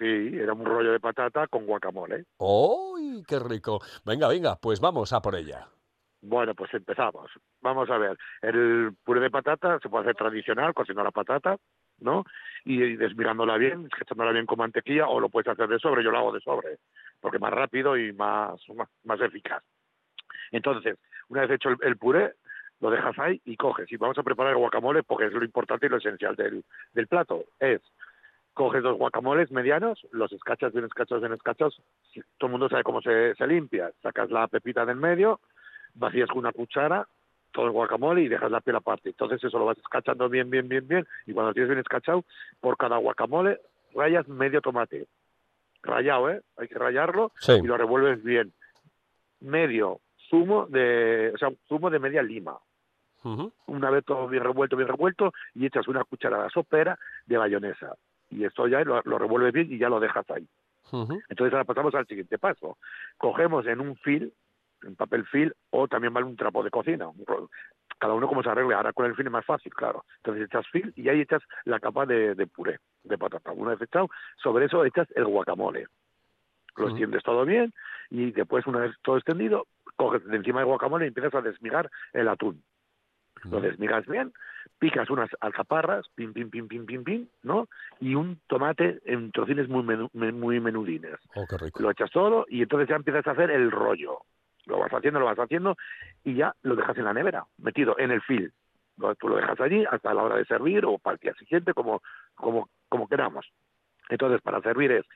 Sí, 0.00 0.30
era 0.32 0.54
un 0.54 0.64
rollo 0.64 0.92
de 0.92 0.98
patata 0.98 1.46
con 1.46 1.66
guacamole. 1.66 2.24
¡Uy, 2.38 3.22
qué 3.28 3.38
rico! 3.38 3.82
Venga, 4.06 4.28
venga, 4.28 4.56
pues 4.56 4.80
vamos 4.80 5.12
a 5.12 5.20
por 5.20 5.34
ella. 5.34 5.68
Bueno, 6.22 6.54
pues 6.54 6.72
empezamos. 6.72 7.30
Vamos 7.60 7.90
a 7.90 7.98
ver. 7.98 8.16
El 8.40 8.94
puré 9.04 9.20
de 9.20 9.30
patata 9.30 9.78
se 9.78 9.90
puede 9.90 10.04
hacer 10.04 10.16
tradicional, 10.16 10.72
cocinando 10.72 11.04
la 11.04 11.10
patata, 11.10 11.58
¿no? 11.98 12.24
Y 12.64 12.96
desmirándola 12.96 13.58
bien, 13.58 13.90
echándola 14.00 14.32
bien 14.32 14.46
con 14.46 14.58
mantequilla, 14.58 15.06
o 15.06 15.20
lo 15.20 15.28
puedes 15.28 15.48
hacer 15.48 15.68
de 15.68 15.78
sobre, 15.78 16.02
yo 16.02 16.10
lo 16.10 16.16
hago 16.16 16.32
de 16.32 16.40
sobre, 16.40 16.78
porque 17.20 17.38
más 17.38 17.52
rápido 17.52 17.98
y 17.98 18.14
más, 18.14 18.58
más, 18.74 18.88
más 19.04 19.20
eficaz. 19.20 19.62
Entonces, 20.50 20.96
una 21.28 21.42
vez 21.42 21.50
hecho 21.50 21.68
el, 21.68 21.76
el, 21.82 21.98
puré, 21.98 22.32
lo 22.80 22.90
dejas 22.90 23.18
ahí 23.18 23.38
y 23.44 23.58
coges. 23.58 23.92
Y 23.92 23.98
vamos 23.98 24.16
a 24.16 24.22
preparar 24.22 24.52
el 24.52 24.58
guacamole 24.58 25.02
porque 25.02 25.26
es 25.26 25.32
lo 25.34 25.44
importante 25.44 25.84
y 25.84 25.88
lo 25.90 25.98
esencial 25.98 26.36
del, 26.36 26.64
del 26.94 27.06
plato. 27.06 27.44
Es 27.58 27.82
coges 28.54 28.82
dos 28.82 28.98
guacamoles 28.98 29.50
medianos, 29.50 30.06
los 30.12 30.32
escachas 30.32 30.72
bien 30.72 30.84
escachos, 30.84 31.20
bien 31.20 31.32
escachos, 31.32 31.80
todo 32.38 32.48
el 32.48 32.50
mundo 32.50 32.68
sabe 32.68 32.82
cómo 32.82 33.00
se, 33.00 33.34
se 33.34 33.46
limpia, 33.46 33.92
sacas 34.02 34.30
la 34.30 34.48
pepita 34.48 34.84
del 34.84 34.96
medio, 34.96 35.40
vacías 35.94 36.28
con 36.28 36.38
una 36.38 36.52
cuchara 36.52 37.06
todo 37.52 37.66
el 37.66 37.72
guacamole 37.72 38.22
y 38.22 38.28
dejas 38.28 38.50
la 38.50 38.60
piel 38.60 38.76
aparte. 38.76 39.08
Entonces 39.08 39.42
eso 39.42 39.58
lo 39.58 39.64
vas 39.64 39.78
escachando 39.78 40.28
bien, 40.28 40.50
bien, 40.50 40.68
bien, 40.68 40.86
bien, 40.86 41.06
y 41.26 41.32
cuando 41.32 41.52
tienes 41.52 41.68
bien 41.68 41.80
escachado, 41.80 42.24
por 42.60 42.76
cada 42.76 42.96
guacamole 42.98 43.60
rayas 43.94 44.28
medio 44.28 44.60
tomate. 44.60 45.06
Rayado, 45.82 46.30
¿eh? 46.30 46.42
Hay 46.58 46.68
que 46.68 46.78
rayarlo 46.78 47.32
sí. 47.40 47.52
y 47.52 47.66
lo 47.66 47.76
revuelves 47.76 48.22
bien. 48.22 48.52
Medio 49.40 50.00
zumo 50.28 50.66
de, 50.66 51.32
o 51.34 51.38
sea, 51.38 51.48
zumo 51.68 51.90
de 51.90 51.98
media 51.98 52.22
lima. 52.22 52.58
Uh 53.24 53.36
-huh. 53.36 53.52
Una 53.66 53.90
vez 53.90 54.04
todo 54.04 54.28
bien 54.28 54.44
revuelto, 54.44 54.76
bien 54.76 54.88
revuelto, 54.88 55.32
y 55.54 55.66
echas 55.66 55.88
una 55.88 56.04
cucharada 56.04 56.48
sopera 56.50 56.98
de 57.26 57.38
mayonesa 57.38 57.96
y 58.30 58.44
esto 58.44 58.66
ya 58.68 58.82
lo, 58.84 59.02
lo 59.04 59.18
revuelves 59.18 59.52
bien 59.52 59.72
y 59.72 59.78
ya 59.78 59.88
lo 59.88 60.00
dejas 60.00 60.28
ahí. 60.30 60.46
Uh 60.92 61.06
-huh. 61.06 61.22
Entonces 61.28 61.52
ahora 61.52 61.64
pasamos 61.64 61.94
al 61.94 62.06
siguiente 62.06 62.38
paso. 62.38 62.78
Cogemos 63.16 63.66
en 63.66 63.80
un 63.80 63.96
fil, 63.96 64.32
en 64.82 64.96
papel 64.96 65.24
fil, 65.26 65.54
o 65.70 65.86
también 65.88 66.12
vale 66.12 66.26
un 66.26 66.36
trapo 66.36 66.62
de 66.62 66.70
cocina. 66.70 67.08
Cada 67.98 68.14
uno 68.14 68.26
como 68.28 68.42
se 68.42 68.48
arregle. 68.48 68.74
Ahora 68.74 68.92
con 68.92 69.06
el 69.06 69.14
fil 69.14 69.26
es 69.26 69.32
más 69.32 69.44
fácil, 69.44 69.72
claro. 69.74 70.04
Entonces 70.16 70.46
echas 70.46 70.66
fil 70.68 70.92
y 70.96 71.08
ahí 71.08 71.20
echas 71.20 71.42
la 71.64 71.78
capa 71.78 72.06
de, 72.06 72.34
de 72.34 72.46
puré 72.46 72.78
de 73.04 73.18
patata. 73.18 73.52
Una 73.52 73.72
vez 73.72 73.82
echado, 73.82 74.08
sobre 74.36 74.66
eso 74.66 74.84
echas 74.84 75.08
el 75.14 75.26
guacamole. 75.26 75.86
Lo 76.76 76.84
uh 76.84 76.86
-huh. 76.86 76.90
extiendes 76.90 77.22
todo 77.22 77.44
bien 77.44 77.72
y 78.10 78.32
después, 78.32 78.66
una 78.66 78.80
vez 78.80 78.96
todo 79.02 79.16
extendido, 79.16 79.66
coges 79.96 80.24
de 80.24 80.36
encima 80.36 80.60
del 80.60 80.66
guacamole 80.66 81.04
y 81.04 81.08
empiezas 81.08 81.34
a 81.34 81.42
desmigar 81.42 81.90
el 82.12 82.28
atún. 82.28 82.62
Lo 83.44 83.60
desmigas 83.60 84.06
bien, 84.06 84.32
picas 84.78 85.08
unas 85.10 85.30
alcaparras, 85.40 86.06
pim, 86.14 86.32
pim, 86.32 86.50
pim, 86.50 86.68
pim, 86.68 86.86
pim, 86.86 87.04
pim, 87.04 87.26
¿no? 87.42 87.68
Y 88.00 88.14
un 88.14 88.40
tomate 88.46 89.00
en 89.04 89.30
trocines 89.32 89.68
muy, 89.68 89.82
menu, 89.82 90.08
muy 90.12 90.60
menudines. 90.60 91.16
Oh, 91.34 91.46
qué 91.48 91.56
rico. 91.56 91.82
Lo 91.82 91.90
echas 91.90 92.10
todo 92.10 92.46
y 92.48 92.62
entonces 92.62 92.88
ya 92.88 92.96
empiezas 92.96 93.26
a 93.26 93.32
hacer 93.32 93.50
el 93.50 93.70
rollo. 93.70 94.18
Lo 94.66 94.78
vas 94.78 94.92
haciendo, 94.92 95.20
lo 95.20 95.26
vas 95.26 95.38
haciendo 95.38 95.76
y 96.24 96.34
ya 96.34 96.54
lo 96.62 96.76
dejas 96.76 96.96
en 96.98 97.04
la 97.04 97.14
nevera, 97.14 97.44
metido 97.58 97.98
en 97.98 98.10
el 98.10 98.20
fil. 98.22 98.52
Tú 99.18 99.28
lo 99.28 99.36
dejas 99.36 99.58
allí 99.60 99.84
hasta 99.90 100.12
la 100.12 100.22
hora 100.22 100.36
de 100.36 100.44
servir 100.44 100.84
o 100.84 100.98
para 100.98 101.14
el 101.14 101.20
día 101.20 101.34
siguiente, 101.34 101.72
como, 101.72 102.02
como, 102.34 102.68
como 102.88 103.08
queramos. 103.08 103.46
Entonces, 104.10 104.42
para 104.42 104.60
servir 104.60 104.92
es, 104.92 105.06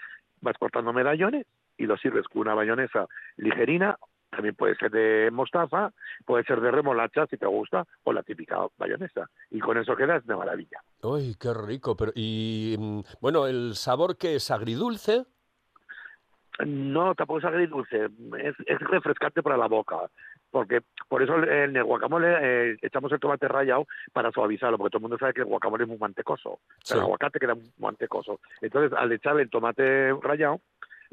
vas 0.40 0.57
cortando 0.57 0.93
medallones 0.93 1.47
y 1.76 1.87
lo 1.87 1.97
sirves 1.97 2.26
con 2.28 2.43
una 2.43 2.54
bayonesa 2.54 3.07
ligerina 3.37 3.99
también 4.35 4.55
puede 4.55 4.75
ser 4.76 4.91
de 4.91 5.31
mostaza, 5.31 5.93
puede 6.25 6.45
ser 6.45 6.61
de 6.61 6.71
remolacha 6.71 7.26
si 7.26 7.37
te 7.37 7.47
gusta, 7.47 7.85
o 8.05 8.12
la 8.12 8.23
típica 8.23 8.59
bayonesa. 8.76 9.29
Y 9.50 9.61
con 9.61 9.79
eso 9.79 9.97
quedas 9.97 10.26
de 10.26 10.37
maravilla. 10.37 10.81
¡Uy, 11.03 11.37
qué 11.38 11.53
rico! 11.55 11.97
Pero, 11.97 12.12
y 12.14 12.76
bueno, 13.21 13.47
¿el 13.47 13.75
sabor 13.75 14.17
que 14.17 14.37
es 14.37 14.50
agridulce? 14.50 15.25
No, 16.64 17.14
tampoco 17.14 17.41
es 17.41 17.45
agridulce, 17.45 18.05
es, 18.38 18.55
es 18.67 18.79
refrescante 18.81 19.43
para 19.43 19.57
la 19.57 19.67
boca. 19.67 19.97
Porque 20.55 20.83
por 21.09 21.21
eso 21.21 21.37
en 21.43 21.76
el 21.76 21.83
guacamole 21.83 22.29
eh, 22.41 22.76
echamos 22.81 23.11
el 23.11 23.19
tomate 23.19 23.49
rallado 23.49 23.88
para 24.12 24.31
suavizarlo, 24.31 24.79
porque 24.79 24.93
todo 24.93 24.99
el 24.99 25.03
mundo 25.03 25.19
sabe 25.19 25.35
que 25.35 25.41
el 25.41 25.49
guacamole 25.49 25.83
es 25.83 25.88
muy 25.88 25.99
mantecoso. 25.99 26.61
Sí. 26.85 26.95
El 26.95 27.00
aguacate 27.00 27.41
queda 27.41 27.57
muy 27.57 27.73
mantecoso. 27.79 28.38
Entonces, 28.61 28.97
al 28.97 29.11
echar 29.11 29.41
el 29.41 29.50
tomate 29.50 30.12
rallado, 30.23 30.61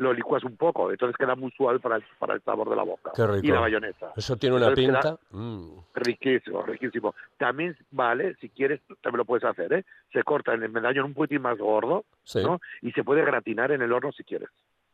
lo 0.01 0.13
licuas 0.13 0.43
un 0.43 0.57
poco, 0.57 0.89
entonces 0.91 1.15
queda 1.15 1.35
muy 1.35 1.51
suave 1.51 1.79
para 1.79 1.97
el, 1.97 2.03
para 2.17 2.33
el 2.33 2.41
sabor 2.41 2.69
de 2.69 2.75
la 2.75 2.81
boca. 2.83 3.11
Qué 3.15 3.25
rico. 3.27 3.45
Y 3.45 3.51
la 3.51 3.59
bayonesa. 3.59 4.11
Eso 4.15 4.35
tiene 4.35 4.55
una 4.55 4.69
Entonces 4.69 4.85
pinta. 4.91 5.17
Mm. 5.29 5.79
Riquísimo, 5.93 6.63
riquísimo. 6.63 7.13
También 7.37 7.77
vale, 7.91 8.35
si 8.41 8.49
quieres, 8.49 8.81
también 9.01 9.19
lo 9.19 9.25
puedes 9.25 9.43
hacer, 9.43 9.71
¿eh? 9.73 9.85
Se 10.11 10.23
corta 10.23 10.53
en 10.55 10.63
el 10.63 10.71
medallón 10.71 11.05
un 11.05 11.13
poquitín 11.13 11.43
más 11.43 11.57
gordo, 11.59 12.05
Sí. 12.23 12.39
¿no? 12.43 12.59
Y 12.81 12.91
se 12.93 13.03
puede 13.03 13.23
gratinar 13.23 13.71
en 13.71 13.83
el 13.83 13.93
horno 13.93 14.11
si 14.11 14.23
quieres. 14.23 14.49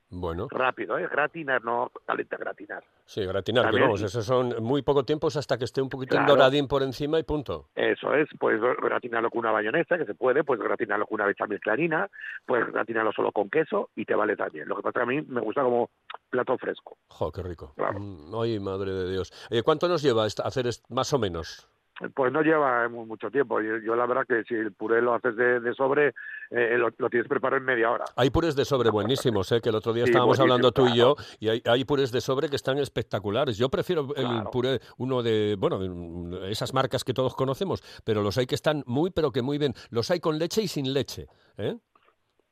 Bueno. 0.10 0.48
Rápido, 0.50 0.98
¿eh? 0.98 1.08
Gratinar, 1.12 1.64
no 1.66 1.92
caliente, 2.06 2.38
gratinar. 2.38 2.84
Sí, 3.06 3.26
gratinar, 3.26 3.64
que 3.64 3.68
También- 3.68 3.84
vamos, 3.88 4.02
esos 4.02 4.26
son 4.26 4.56
muy 4.64 4.82
poco 4.82 5.04
tiempos 5.04 5.36
hasta 5.36 5.58
que 5.58 5.66
esté 5.66 5.82
un 5.82 5.90
poquito 5.90 6.16
Claro. 6.16 6.34
doradín 6.36 6.68
por 6.70 6.82
encima 6.82 7.20
y 7.20 7.24
punto. 7.24 7.68
Eso 7.76 8.14
es, 8.14 8.30
pues 8.40 8.60
gratinarlo 8.62 9.30
con 9.30 9.40
una 9.40 9.52
bayonesa, 9.52 9.98
que 9.98 10.06
se 10.06 10.16
puede, 10.16 10.44
pues 10.46 10.60
gratinarlo 10.62 11.06
con 11.08 11.16
una 11.16 11.26
bechamel 11.26 11.60
clarina, 11.60 12.10
pues 12.46 12.66
gratinarlo 12.72 13.12
solo 13.12 13.32
con 13.34 13.50
queso 13.50 13.90
y 13.96 14.06
te 14.06 14.16
vale 14.16 14.38
también. 14.38 14.68
Lo 14.70 14.78
que 14.78 14.82
pasa 14.84 15.00
que 15.00 15.04
a 15.04 15.06
mí 15.08 15.22
me 15.24 15.42
gusta 15.42 15.62
como 15.64 15.90
plato 16.30 16.58
fresco. 16.58 16.98
Jo, 17.10 17.32
qué 17.32 17.42
rico. 17.44 17.74
Claro. 17.76 18.00
Mm, 18.00 18.34
Ay, 18.42 18.60
madre 18.60 18.94
de 18.94 19.12
Dios. 19.12 19.34
Eh, 19.50 19.62
¿Cuánto 19.64 19.88
nos 19.90 20.02
lleva 20.02 20.24
hacer 20.26 20.68
más 20.90 21.12
o 21.14 21.20
menos? 21.20 21.70
Pues 22.14 22.32
no 22.32 22.42
lleva 22.44 22.88
mu- 22.90 23.06
mucho 23.08 23.32
tiempo. 23.32 23.60
Yo, 23.60 23.78
yo 23.78 23.96
la 23.96 24.06
verdad 24.06 24.26
que 24.28 24.44
si 24.44 24.54
el 24.54 24.72
puré 24.74 25.02
lo 25.02 25.16
haces 25.16 25.36
de, 25.36 25.60
de 25.60 25.74
sobre, 25.74 26.14
eh, 26.52 26.78
lo, 26.78 26.90
lo 26.96 27.10
tienes 27.10 27.28
preparado 27.28 27.58
en 27.60 27.66
media 27.66 27.90
hora. 27.90 28.06
Hay 28.16 28.30
purés 28.30 28.56
de 28.56 28.66
sobre 28.66 28.92
buenísimos, 28.92 29.52
¿eh? 29.52 29.62
que 29.62 29.70
el 29.70 29.76
otro 29.76 29.94
día 29.94 30.04
Sí, 30.06 30.12
estábamos 30.12 30.40
hablando 30.40 30.72
tú 30.72 30.86
y 30.88 30.96
yo, 30.96 31.16
y 31.40 31.50
hay, 31.50 31.62
hay 31.66 31.86
purés 31.86 32.12
de 32.12 32.22
sobre 32.22 32.50
que 32.50 32.56
están 32.56 32.78
espectaculares. 32.78 33.58
Yo 33.58 33.70
prefiero 33.70 34.08
el 34.16 34.26
Claro. 34.28 34.52
puré, 34.52 34.80
uno 34.98 35.24
de, 35.24 35.56
bueno, 35.58 35.80
mm, 35.80 36.44
esas 36.46 36.72
marcas 36.74 37.04
que 37.04 37.14
todos 37.16 37.34
conocemos, 37.36 37.82
pero 38.04 38.22
los 38.22 38.38
hay 38.38 38.46
que 38.46 38.56
están 38.56 38.84
muy, 38.86 39.10
pero 39.10 39.32
que 39.32 39.42
muy 39.42 39.58
bien. 39.58 39.74
Los 39.90 40.12
hay 40.12 40.20
con 40.20 40.38
leche 40.38 40.62
y 40.62 40.68
sin 40.68 40.94
leche. 40.94 41.28
¿eh? 41.58 41.78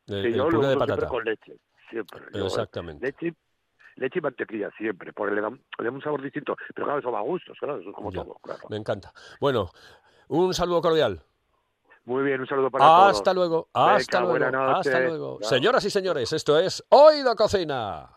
El, 0.07 0.21
Sí, 0.23 0.27
el 0.29 0.33
yo 0.37 0.49
puré 0.49 0.67
de 0.69 0.75
uso 0.75 0.79
patata. 0.79 1.07
con 1.07 1.23
leche, 1.23 1.53
siempre. 1.91 2.21
Yo, 2.33 2.47
Exactamente. 2.47 3.05
leche, 3.05 3.33
leche 3.95 4.19
y 4.19 4.21
mantequilla 4.21 4.69
siempre, 4.77 5.13
porque 5.13 5.35
le 5.35 5.41
da, 5.41 5.49
le 5.49 5.83
da 5.85 5.91
un 5.91 6.01
sabor 6.01 6.21
distinto. 6.21 6.55
Pero 6.73 6.85
claro, 6.85 6.99
eso 6.99 7.11
va 7.11 7.19
a 7.19 7.23
gustos, 7.23 7.57
claro, 7.59 7.79
eso 7.79 7.89
es 7.89 7.95
como 7.95 8.11
Ya. 8.11 8.23
todo, 8.23 8.35
claro. 8.41 8.61
Me 8.69 8.77
encanta. 8.77 9.11
Bueno, 9.39 9.69
un 10.27 10.53
saludo 10.53 10.81
cordial. 10.81 11.21
Muy 12.05 12.23
bien, 12.23 12.39
un 12.41 12.47
saludo 12.47 12.69
para 12.69 12.85
todos. 12.85 13.11
Hasta 13.17 13.33
luego, 13.33 13.67
Venga, 13.73 13.95
hasta 13.95 14.19
luego, 14.19 14.31
buena 14.37 14.51
noche. 14.51 14.89
hasta 14.89 14.99
luego. 15.01 15.39
Señoras 15.41 15.83
y 15.85 15.89
señores, 15.89 16.31
esto 16.33 16.59
es 16.59 16.83
Oído 16.89 17.35
Cocina. 17.35 18.09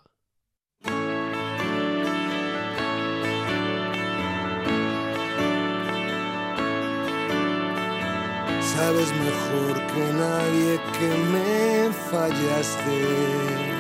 Sabes 8.61 9.11
mejor 9.13 9.75
que 9.93 10.13
nadie 10.13 10.81
que 10.99 11.09
me 11.33 11.93
fallaste. 12.11 13.78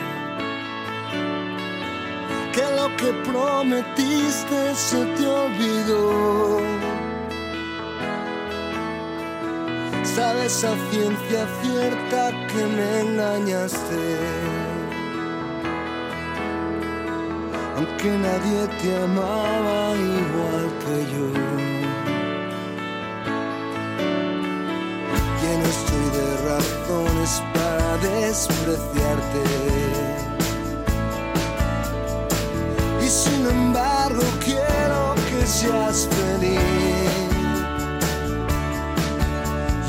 Que 2.59 2.67
lo 2.75 2.91
que 2.97 3.13
prometiste 3.31 4.75
se 4.75 5.05
te 5.17 5.27
olvidó. 5.29 6.61
Sabes 10.03 10.65
a 10.65 10.75
ciencia 10.91 11.47
cierta 11.63 12.33
que 12.49 12.63
me 12.77 13.01
engañaste. 13.03 14.03
Aunque 17.77 18.11
nadie 18.27 18.61
te 18.83 18.91
amaba 19.05 19.95
igual 19.95 20.67
que 20.83 20.97
yo. 21.13 21.27
lleno 25.41 25.67
estoy 25.77 26.07
de 26.19 26.29
razones 26.49 27.33
para 27.55 27.89
despreciarte. 27.99 30.08
Y 33.09 33.11
sin 33.11 33.47
embargo 33.47 34.21
quiero 34.45 35.15
que 35.31 35.47
seas 35.47 36.07
feliz. 36.11 36.61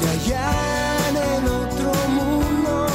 Y 0.02 0.08
allá 0.08 1.10
en 1.10 1.18
el 1.18 1.48
otro 1.50 1.94
mundo 2.12 2.88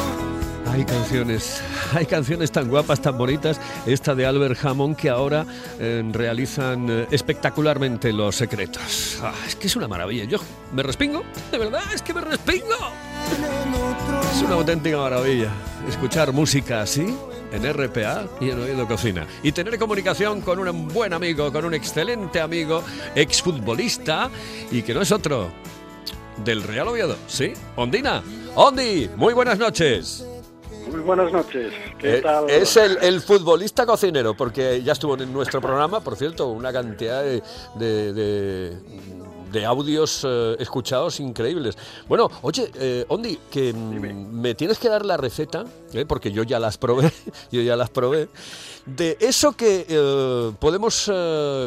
Hay 0.73 0.87
canciones, 0.87 1.62
hay 1.93 2.07
canciones 2.07 2.50
tan 2.50 2.71
guapas, 2.71 3.02
tan 3.02 3.19
bonitas. 3.19 3.61
Esta 3.85 4.14
de 4.14 4.25
Albert 4.25 4.64
Hammond 4.64 4.97
que 4.97 5.11
ahora 5.11 5.45
eh, 5.78 6.02
realizan 6.11 6.88
eh, 6.88 7.07
espectacularmente 7.11 8.11
los 8.11 8.35
secretos. 8.35 9.19
Ah, 9.21 9.35
es 9.47 9.57
que 9.57 9.66
es 9.66 9.76
una 9.76 9.88
maravilla. 9.88 10.25
Yo 10.25 10.38
me 10.73 10.83
respingo, 10.83 11.23
de 11.52 11.59
verdad, 11.59 11.83
es 11.95 12.00
que 12.00 12.14
me 12.14 12.23
respingo. 12.23 12.78
Es 14.35 14.40
una 14.40 14.54
auténtica 14.54 14.97
maravilla 14.97 15.50
escuchar 15.87 16.33
música 16.33 16.81
así 16.81 17.14
en 17.53 17.73
RPA 17.73 18.27
y 18.41 18.51
en 18.51 18.61
Oído 18.61 18.87
Cocina. 18.87 19.27
Y 19.43 19.53
tener 19.53 19.79
comunicación 19.79 20.41
con 20.41 20.59
un 20.59 20.89
buen 20.89 21.13
amigo, 21.13 21.53
con 21.53 21.65
un 21.65 21.75
excelente 21.75 22.41
amigo, 22.41 22.83
exfutbolista 23.15 24.31
y 24.71 24.83
que 24.83 24.95
no 24.95 25.03
es 25.03 25.13
otro 25.13 25.51
del 26.45 26.63
Real 26.63 26.89
Oviedo, 26.89 27.17
¿sí? 27.27 27.53
Ondina. 27.77 28.23
Ondi, 28.55 29.09
muy 29.17 29.35
buenas 29.35 29.59
noches. 29.59 30.27
Muy 30.90 31.01
buenas 31.01 31.33
noches. 31.33 31.73
¿Qué 31.99 32.18
Eh, 32.18 32.21
tal? 32.21 32.49
Es 32.51 32.77
el, 32.77 32.99
el 33.01 33.21
futbolista 33.21 33.87
cocinero, 33.87 34.37
porque 34.37 34.83
ya 34.83 34.92
estuvo 34.92 35.16
en 35.16 35.33
nuestro 35.33 35.61
programa, 35.61 36.01
por 36.01 36.14
cierto, 36.16 36.49
una 36.49 36.73
cantidad 36.73 37.23
de, 37.23 37.42
de- 37.77 38.12
de- 38.12 38.77
de 39.55 39.64
audios 39.64 40.27
eh, 40.29 40.57
escuchados 40.59 41.21
increíbles. 41.21 41.79
Bueno, 42.09 42.29
oye, 42.43 42.71
eh, 42.75 43.05
Ondi, 43.09 43.38
que 43.51 43.73
mm, 43.73 44.40
me 44.40 44.55
tienes 44.55 44.79
que 44.79 44.88
dar 44.88 45.07
la 45.07 45.17
receta, 45.17 45.64
eh, 45.93 46.05
porque 46.05 46.33
yo 46.33 46.43
ya 46.43 46.59
las 46.59 46.77
probé, 46.77 47.12
yo 47.53 47.62
ya 47.62 47.77
las 47.77 47.88
probé, 47.88 48.29
de 48.85 49.17
eso 49.21 49.53
que 49.53 49.87
podemos 50.59 51.11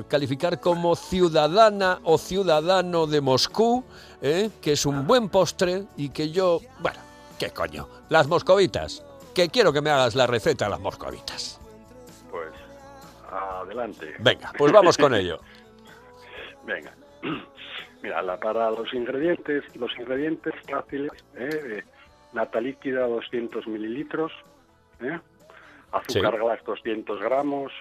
calificar 0.08 0.60
como 0.60 0.95
ciudadana 0.95 2.00
o 2.04 2.17
ciudadano 2.19 3.08
de 3.08 3.21
Moscú, 3.21 3.84
que 4.21 4.71
es 4.71 4.86
un 4.86 5.08
buen 5.08 5.30
postre 5.30 5.86
y 5.95 6.10
que 6.10 6.30
yo, 6.30 6.60
bueno, 6.80 7.00
¿qué 7.39 7.50
coño? 7.50 7.88
Las 8.10 8.28
moscovitas, 8.28 9.04
que 9.34 9.50
quiero 9.50 9.73
que 9.73 9.82
me 9.82 9.89
hagas 9.89 10.13
la 10.13 10.28
receta 10.28 10.65
de 10.65 10.71
las 10.71 10.80
moscovitas. 10.80 11.60
Pues 12.30 12.52
adelante. 13.32 14.13
Venga, 14.19 14.52
pues 14.56 14.71
vamos 14.71 14.95
con 14.95 15.15
ello. 15.15 15.39
Venga. 16.65 16.93
Mira, 18.01 18.21
la- 18.21 18.39
para 18.39 18.69
los 18.71 18.93
ingredientes, 18.93 19.63
los 19.75 19.91
ingredientes 19.97 20.53
fáciles, 20.69 21.12
¿eh? 21.36 21.62
Eh, 21.79 21.83
nata 22.33 22.60
líquida 22.62 23.07
200 23.07 23.67
mililitros, 23.67 24.31
¿eh? 25.01 25.19
azúcar 25.91 26.33
Sí. 26.33 26.39
glass 26.39 26.63
200 26.65 27.19
gramos, 27.21 27.71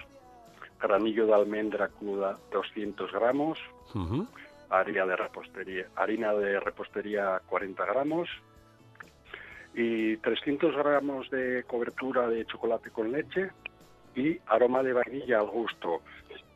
granillo 0.81 1.27
de 1.27 1.33
almendra 1.33 1.89
cruda 1.89 2.37
200 2.51 3.11
gramos, 3.11 3.59
harina 4.69 5.05
de 5.05 5.15
repostería, 5.15 5.87
harina 5.95 6.33
de 6.33 6.59
repostería 6.59 7.41
40 7.47 7.85
gramos 7.85 8.29
y 9.73 10.17
300 10.17 10.75
gramos 10.75 11.29
de 11.29 11.63
cobertura 11.67 12.27
de 12.27 12.45
chocolate 12.45 12.89
con 12.91 13.11
leche 13.11 13.51
y 14.15 14.37
aroma 14.47 14.81
de 14.81 14.93
vainilla 14.93 15.39
al 15.39 15.47
gusto. 15.47 16.01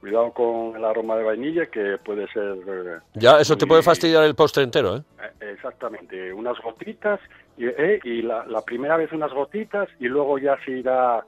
Cuidado 0.01 0.31
con 0.33 0.75
el 0.75 0.83
aroma 0.83 1.15
de 1.15 1.23
vainilla 1.23 1.67
que 1.67 1.97
puede 2.03 2.27
ser 2.33 2.57
eh, 2.67 2.99
Ya, 3.13 3.39
eso 3.39 3.55
te 3.55 3.65
muy- 3.65 3.69
puede 3.69 3.83
fastidiar 3.83 4.23
el 4.23 4.33
postre 4.35 4.63
entero, 4.63 4.97
¿eh? 4.97 5.01
eh, 5.39 5.51
exactamente 5.53 6.33
unas 6.33 6.59
gotitas 6.61 7.19
y, 7.55 7.67
eh, 7.67 7.99
y 8.03 8.21
la, 8.23 8.43
la 8.47 8.61
primera 8.61 8.97
vez 8.97 9.11
unas 9.13 9.31
gotitas 9.31 9.87
y 9.99 10.07
luego 10.07 10.39
ya 10.39 10.57
se 10.65 10.71
irá 10.71 11.23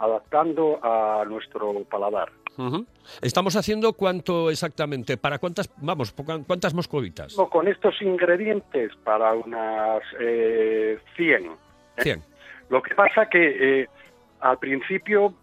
adaptando 0.00 0.78
a 0.82 1.24
nuestro 1.26 1.72
paladar. 1.84 2.30
Ujú. 2.58 2.86
Estamos 3.22 3.54
haciendo 3.54 3.92
cuánto 3.92 4.50
exactamente, 4.50 5.16
para 5.18 5.38
cuántas, 5.38 5.70
vamos, 5.76 6.12
cuántas 6.46 6.74
moscovitas. 6.74 7.36
No, 7.36 7.48
Con 7.48 7.68
estos 7.68 7.94
ingredientes 8.02 8.92
para 9.04 9.34
unas 9.34 10.02
eh, 10.18 10.98
100. 11.16 11.44
¿eh? 11.44 11.48
100. 11.98 12.22
Lo 12.70 12.82
que 12.82 12.94
pasa 12.94 13.28
que 13.30 13.82
eh, 13.82 13.88
al 14.40 14.58
principio 14.58 15.34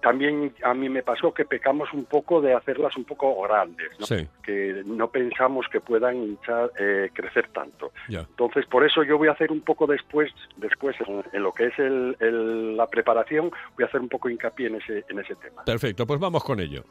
también 0.00 0.54
a 0.62 0.72
mí 0.74 0.88
me 0.88 1.02
pasó 1.02 1.32
que 1.34 1.44
pecamos 1.44 1.92
un 1.92 2.04
poco 2.04 2.40
de 2.40 2.54
hacerlas 2.54 2.96
un 2.96 3.04
poco 3.04 3.40
grandes, 3.42 3.88
¿no? 3.98 4.06
Sí, 4.06 4.26
que 4.42 4.82
no 4.86 5.08
pensamos 5.10 5.66
que 5.68 5.80
puedan 5.80 6.16
hinchar, 6.16 6.70
eh, 6.78 7.10
crecer 7.12 7.48
tanto. 7.52 7.92
Entonces, 8.20 8.66
por 8.66 8.84
eso 8.84 9.02
yo 9.02 9.18
voy 9.18 9.28
a 9.28 9.32
hacer 9.32 9.52
un 9.52 9.60
poco 9.60 9.86
después, 9.86 10.32
después 10.56 10.96
en, 11.06 11.22
en 11.32 11.42
lo 11.42 11.52
que 11.52 11.66
es 11.66 11.78
el- 11.78 12.16
el- 12.20 12.76
la 12.76 12.86
preparación, 12.86 13.50
voy 13.76 13.84
a 13.84 13.86
hacer 13.86 14.00
un 14.00 14.08
poco 14.08 14.28
hincapié 14.28 14.68
en 14.68 14.76
ese, 14.76 15.04
en 15.08 15.18
ese 15.18 15.34
tema. 15.36 15.64
Perfecto, 15.64 16.06
pues 16.06 16.18
vamos 16.18 16.42
con 16.44 16.60
ello. 16.60 16.84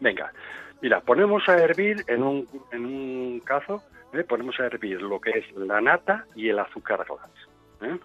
Venga, 0.00 0.32
mira, 0.80 1.00
ponemos 1.00 1.48
a 1.48 1.56
hervir 1.58 2.04
en 2.06 2.22
un, 2.22 2.48
en 2.72 2.84
un 2.84 3.40
cazo, 3.40 3.82
¿eh? 4.12 4.22
ponemos 4.24 4.58
a 4.60 4.66
hervir 4.66 5.02
lo 5.02 5.20
que 5.20 5.30
es 5.30 5.52
la 5.56 5.80
nata 5.80 6.24
y 6.36 6.48
el 6.48 6.58
azúcar 6.58 7.04
glass. 7.04 7.30
¿eh? 7.82 7.98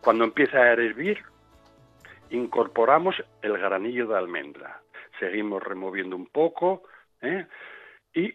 Cuando 0.00 0.24
empieza 0.24 0.58
a 0.58 0.72
hervir, 0.72 1.18
incorporamos 2.34 3.14
el 3.42 3.56
granillo 3.58 4.06
de 4.08 4.18
almendra. 4.18 4.80
Seguimos 5.18 5.62
removiendo 5.62 6.16
un 6.16 6.26
poco 6.26 6.82
¿eh? 7.22 7.46
y 8.14 8.34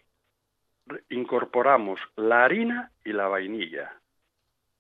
incorporamos 1.10 2.00
la 2.16 2.46
harina 2.46 2.92
y 3.04 3.12
la 3.14 3.28
vainilla. 3.28 3.94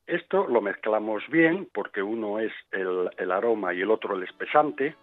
Esto 0.07 0.47
lo 0.47 0.61
mezclamos 0.61 1.27
bien 1.29 1.67
porque 1.73 2.01
uno 2.01 2.39
es 2.39 2.51
el, 2.71 3.31
aroma 3.31 3.73
y 3.73 3.81
el 3.81 3.91
otro 3.91 4.15
el 4.15 4.23
espesante. 4.23 4.95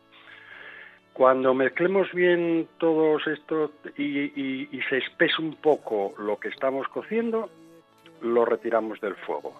Cuando 1.12 1.54
mezclemos 1.54 2.12
bien 2.12 2.68
todos 2.78 3.26
estos 3.26 3.70
y, 3.96 4.24
y- 4.40 4.68
y 4.72 4.82
se 4.82 4.98
espese 4.98 5.40
un 5.40 5.54
poco 5.56 6.14
lo 6.18 6.38
que 6.38 6.48
estamos 6.48 6.88
cociendo, 6.88 7.48
lo 8.20 8.44
retiramos 8.44 9.00
del 9.00 9.14
fuego. 9.14 9.54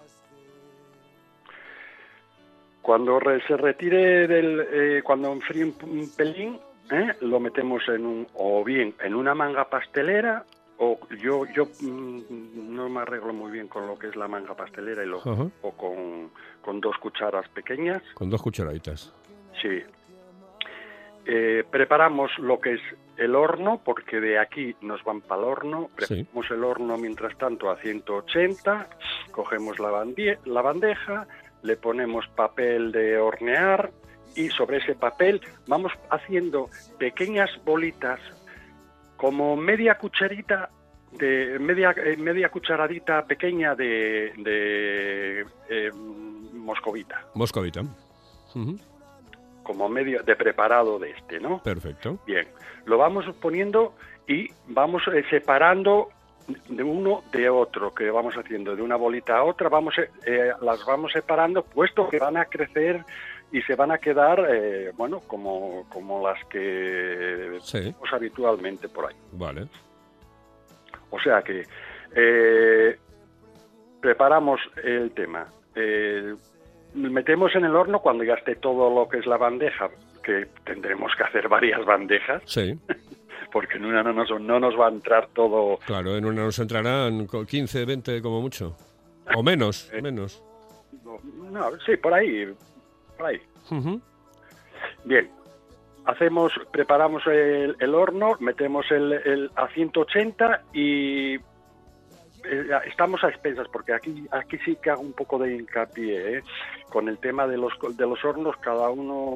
Cuando 2.87 3.19
re- 3.19 3.41
se 3.45 3.57
retire 3.57 4.27
del, 4.29 4.65
eh, 4.71 5.01
cuando 5.03 5.29
enfríe 5.33 5.65
un, 5.65 5.75
un 5.83 6.09
pelín, 6.15 6.57
¿eh? 6.89 7.11
lo 7.19 7.37
metemos 7.41 7.83
en 7.89 8.05
un, 8.05 8.27
o 8.35 8.63
bien 8.63 8.95
en 9.03 9.13
una 9.13 9.35
manga 9.35 9.65
pastelera, 9.69 10.45
o 10.77 10.97
yo, 11.21 11.43
yo 11.53 11.65
mm, 11.81 12.21
no 12.73 12.87
me 12.87 13.01
arreglo 13.01 13.33
muy 13.33 13.51
bien 13.51 13.67
con 13.67 13.87
lo 13.87 13.99
que 13.99 14.07
es 14.07 14.15
la 14.15 14.29
manga 14.29 14.53
pastelera 14.55 15.03
y 15.03 15.07
lo, 15.07 15.17
o 15.17 15.71
con, 15.73 16.31
con 16.61 16.79
dos 16.79 16.95
cucharas 16.99 17.49
pequeñas, 17.49 18.01
Con 18.13 18.29
dos 18.29 18.41
cucharaditas. 18.41 19.13
sí. 19.61 19.81
Eh, 21.29 21.65
preparamos 21.69 22.31
lo 22.39 22.61
que 22.61 22.75
es 22.75 22.81
el 23.17 23.35
horno, 23.35 23.81
porque 23.83 24.21
de 24.21 24.39
aquí 24.39 24.73
nos 24.79 25.03
van 25.03 25.19
para 25.19 25.41
el 25.41 25.47
horno. 25.49 25.89
Sí. 25.97 26.23
Preparamos 26.23 26.51
el 26.51 26.63
horno 26.63 26.97
mientras 26.97 27.37
tanto 27.37 27.69
a 27.69 27.75
180, 27.75 28.87
cogemos 29.31 29.77
la, 29.77 29.89
la 30.45 30.61
bandeja, 30.61 31.27
le 31.63 31.77
ponemos 31.77 32.27
papel 32.35 32.91
de 32.91 33.17
hornear 33.17 33.91
y 34.35 34.49
sobre 34.49 34.77
ese 34.77 34.95
papel 34.95 35.41
vamos 35.67 35.91
haciendo 36.09 36.69
pequeñas 36.99 37.49
bolitas 37.65 38.19
como 39.15 39.55
media 39.55 39.97
cucharita 39.97 40.69
de 41.11 41.57
media 41.59 41.95
eh, 41.97 42.17
media 42.17 42.49
cucharadita 42.49 43.25
pequeña 43.25 43.75
de, 43.75 44.33
de 44.37 45.45
eh, 45.69 45.91
moscovita 46.53 47.25
Moscovita. 47.33 47.83
Como 49.63 49.89
medio 49.89 50.23
de 50.23 50.35
preparado 50.35 50.99
de 50.99 51.11
este, 51.11 51.39
¿no? 51.39 51.61
Perfecto. 51.63 52.19
Bien, 52.25 52.47
lo 52.85 52.97
vamos 52.97 53.25
poniendo 53.41 53.95
y 54.27 54.49
vamos 54.67 55.03
eh, 55.13 55.23
separando 55.29 56.09
de 56.69 56.83
uno 56.83 57.23
de 57.31 57.49
otro, 57.49 57.93
que 57.93 58.09
vamos 58.09 58.35
haciendo 58.35 58.75
de 58.75 58.81
una 58.81 58.95
bolita 58.95 59.37
a 59.37 59.43
otra, 59.43 59.67
vamos 59.69 59.97
eh, 59.97 60.09
eh, 60.25 60.51
las 60.61 60.85
vamos 60.85 61.11
separando, 61.11 61.63
puesto 61.63 62.07
que 62.09 62.19
van 62.19 62.37
a 62.37 62.45
crecer 62.45 63.03
y 63.51 63.61
se 63.63 63.75
van 63.75 63.91
a 63.91 63.97
quedar, 63.97 64.45
eh, 64.49 64.91
bueno, 64.95 65.21
como, 65.27 65.85
como 65.89 66.25
las 66.27 66.43
que 66.45 67.57
Sí. 67.61 67.79
vemos 67.79 68.11
habitualmente 68.13 68.87
por 68.89 69.07
ahí. 69.07 69.15
Vale. 69.33 69.67
O 71.09 71.19
sea 71.19 71.41
que 71.41 71.63
eh, 72.15 72.97
preparamos 74.01 74.59
el 74.83 75.11
tema. 75.11 75.47
Eh, 75.75 76.35
metemos 76.93 77.53
en 77.55 77.65
el 77.65 77.75
horno 77.75 77.99
cuando 78.01 78.23
ya 78.23 78.33
esté 78.35 78.55
todo 78.55 78.93
lo 78.93 79.07
que 79.07 79.17
es 79.19 79.25
la 79.25 79.37
bandeja, 79.37 79.89
que 80.23 80.47
tendremos 80.65 81.13
que 81.15 81.23
hacer 81.23 81.47
varias 81.47 81.85
bandejas, 81.85 82.41
Sí. 82.45 82.77
porque 83.51 83.77
en 83.77 83.85
una 83.85 84.03
no 84.03 84.13
nos, 84.13 84.29
no 84.41 84.59
nos 84.59 84.79
va 84.79 84.87
a 84.87 84.91
entrar 84.91 85.27
todo. 85.33 85.77
Claro, 85.85 86.15
en 86.17 86.25
una 86.25 86.43
nos 86.43 86.59
entrarán 86.59 87.25
con 87.27 87.45
15, 87.45 87.85
20 87.85 88.21
como 88.21 88.41
mucho. 88.41 88.75
O 89.35 89.43
menos, 89.43 89.89
Eh. 89.93 90.01
menos. 90.01 90.43
No, 91.51 91.69
sí, 91.85 91.95
por 91.97 92.13
ahí. 92.13 92.53
Por 93.17 93.25
ahí. 93.27 93.41
Bien. 95.05 95.29
Hacemos, 96.05 96.53
preparamos 96.71 97.21
el, 97.27 97.75
el 97.79 97.93
horno, 97.93 98.37
metemos 98.39 98.89
el, 98.91 99.11
el 99.13 99.51
a 99.55 99.67
180 99.67 100.63
y 100.73 101.37
estamos 102.87 103.23
a 103.23 103.29
expensas 103.29 103.67
porque 103.69 103.93
aquí 103.93 104.25
aquí 104.31 104.57
sí 104.65 104.77
que 104.81 104.89
hago 104.89 105.01
un 105.01 105.13
poco 105.13 105.37
de 105.39 105.55
hincapié 105.55 106.37
¿eh? 106.37 106.43
con 106.89 107.07
el 107.09 107.17
tema 107.19 107.47
de 107.47 107.57
los 107.57 107.73
de 107.95 108.05
los 108.07 108.23
hornos 108.23 108.55
cada 108.57 108.89
uno 108.89 109.35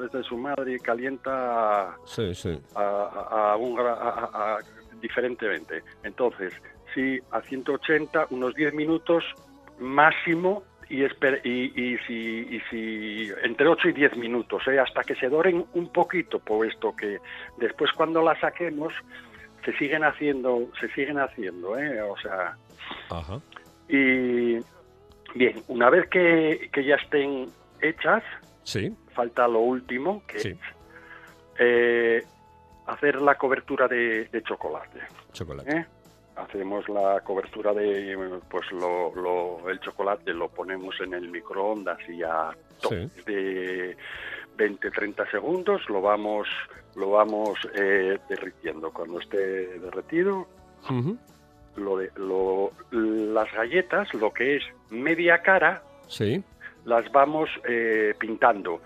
desde 0.00 0.22
su 0.24 0.36
madre 0.36 0.78
calienta 0.80 1.96
Sí, 2.04 2.34
sí. 2.34 2.58
a, 2.74 2.80
a- 2.82 3.52
a 3.52 3.56
un 3.56 3.78
a- 3.80 4.58
diferentemente 5.00 5.82
entonces 6.02 6.52
sí 6.94 7.18
a 7.30 7.40
180 7.40 8.26
unos 8.30 8.54
10 8.54 8.74
minutos 8.74 9.24
máximo 9.78 10.62
y, 10.90 11.02
esper- 11.02 11.40
y, 11.44 11.66
y 11.80 11.98
si, 12.06 12.14
y 12.56 12.60
si 12.70 13.30
entre 13.42 13.68
8 13.68 13.90
y 13.90 13.92
10 13.92 14.16
minutos 14.16 14.66
¿eh? 14.68 14.78
hasta 14.80 15.02
que 15.02 15.14
se 15.16 15.28
doren 15.28 15.64
un 15.74 15.92
poquito 15.92 16.38
puesto 16.38 16.96
que 16.96 17.18
después 17.58 17.92
cuando 17.92 18.22
la 18.22 18.38
saquemos 18.40 18.92
se 19.70 19.76
siguen 19.78 20.02
haciendo 20.02 20.68
se 20.80 20.88
siguen 20.94 21.18
haciendo 21.18 21.78
¿eh? 21.78 22.00
o 22.00 22.16
sea 22.18 22.56
Ajá. 23.10 23.38
y 23.88 24.54
bien 25.34 25.62
una 25.68 25.90
vez 25.90 26.08
que, 26.08 26.70
que 26.72 26.84
ya 26.84 26.94
estén 26.96 27.46
hechas 27.82 28.22
Sí, 28.62 28.94
falta 29.14 29.46
lo 29.48 29.60
último 29.60 30.22
que 30.26 30.38
Sí. 30.38 30.48
es 30.50 30.58
eh, 31.58 32.22
hacer 32.86 33.20
la 33.20 33.34
cobertura 33.36 33.88
de, 33.88 34.24
de 34.26 34.42
chocolate 34.42 35.00
chocolate. 35.32 35.76
¿eh? 35.76 35.86
hacemos 36.36 36.88
la 36.88 37.20
cobertura 37.20 37.72
de 37.74 38.16
pues 38.48 38.70
lo, 38.72 39.14
lo- 39.14 39.68
el 39.68 39.80
chocolate 39.80 40.32
lo 40.32 40.48
ponemos 40.48 40.94
en 41.00 41.12
el 41.14 41.28
microondas 41.28 41.98
y 42.08 42.22
a 42.22 42.50
toques 42.80 43.24
de 43.26 43.96
20 44.58 44.90
30 44.90 45.30
segundos 45.30 45.88
lo 45.88 46.02
vamos 46.02 46.46
lo 46.96 47.10
vamos 47.12 47.58
eh, 47.74 48.18
derritiendo. 48.28 48.90
Cuando 48.92 49.20
esté 49.20 49.78
derretido 49.78 50.46
lo 51.76 51.96
de, 51.98 52.10
lo, 52.16 52.72
las 52.90 53.50
galletas 53.52 54.12
lo 54.14 54.32
que 54.32 54.56
es 54.56 54.62
media 54.90 55.40
cara 55.42 55.82
Sí, 56.08 56.42
las 56.84 57.10
vamos 57.12 57.48
eh, 57.68 58.14
pintando 58.18 58.80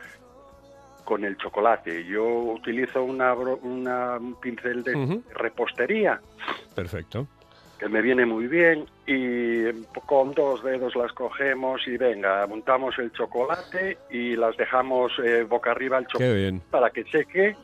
con 1.04 1.24
el 1.24 1.36
chocolate. 1.36 2.04
Yo 2.04 2.24
utilizo 2.24 3.02
una, 3.02 3.32
una- 3.34 4.16
un 4.18 4.34
pincel 4.40 4.82
de 4.84 5.20
repostería. 5.34 6.20
Perfecto. 6.74 7.26
Que 7.82 7.88
me 7.88 8.00
viene 8.00 8.24
muy 8.24 8.46
bien 8.46 8.86
y 9.08 9.64
con 10.06 10.32
dos 10.34 10.62
dedos 10.62 10.94
las 10.94 11.10
cogemos 11.14 11.80
y 11.88 11.96
venga, 11.96 12.46
montamos 12.46 12.96
el 13.00 13.10
chocolate 13.12 13.98
y 14.08 14.36
las 14.36 14.56
dejamos 14.56 15.10
eh, 15.24 15.42
boca 15.42 15.72
arriba 15.72 15.98
el 15.98 16.06
chocolate 16.06 16.60
para 16.70 16.90
que 16.90 17.02
seque 17.04 17.56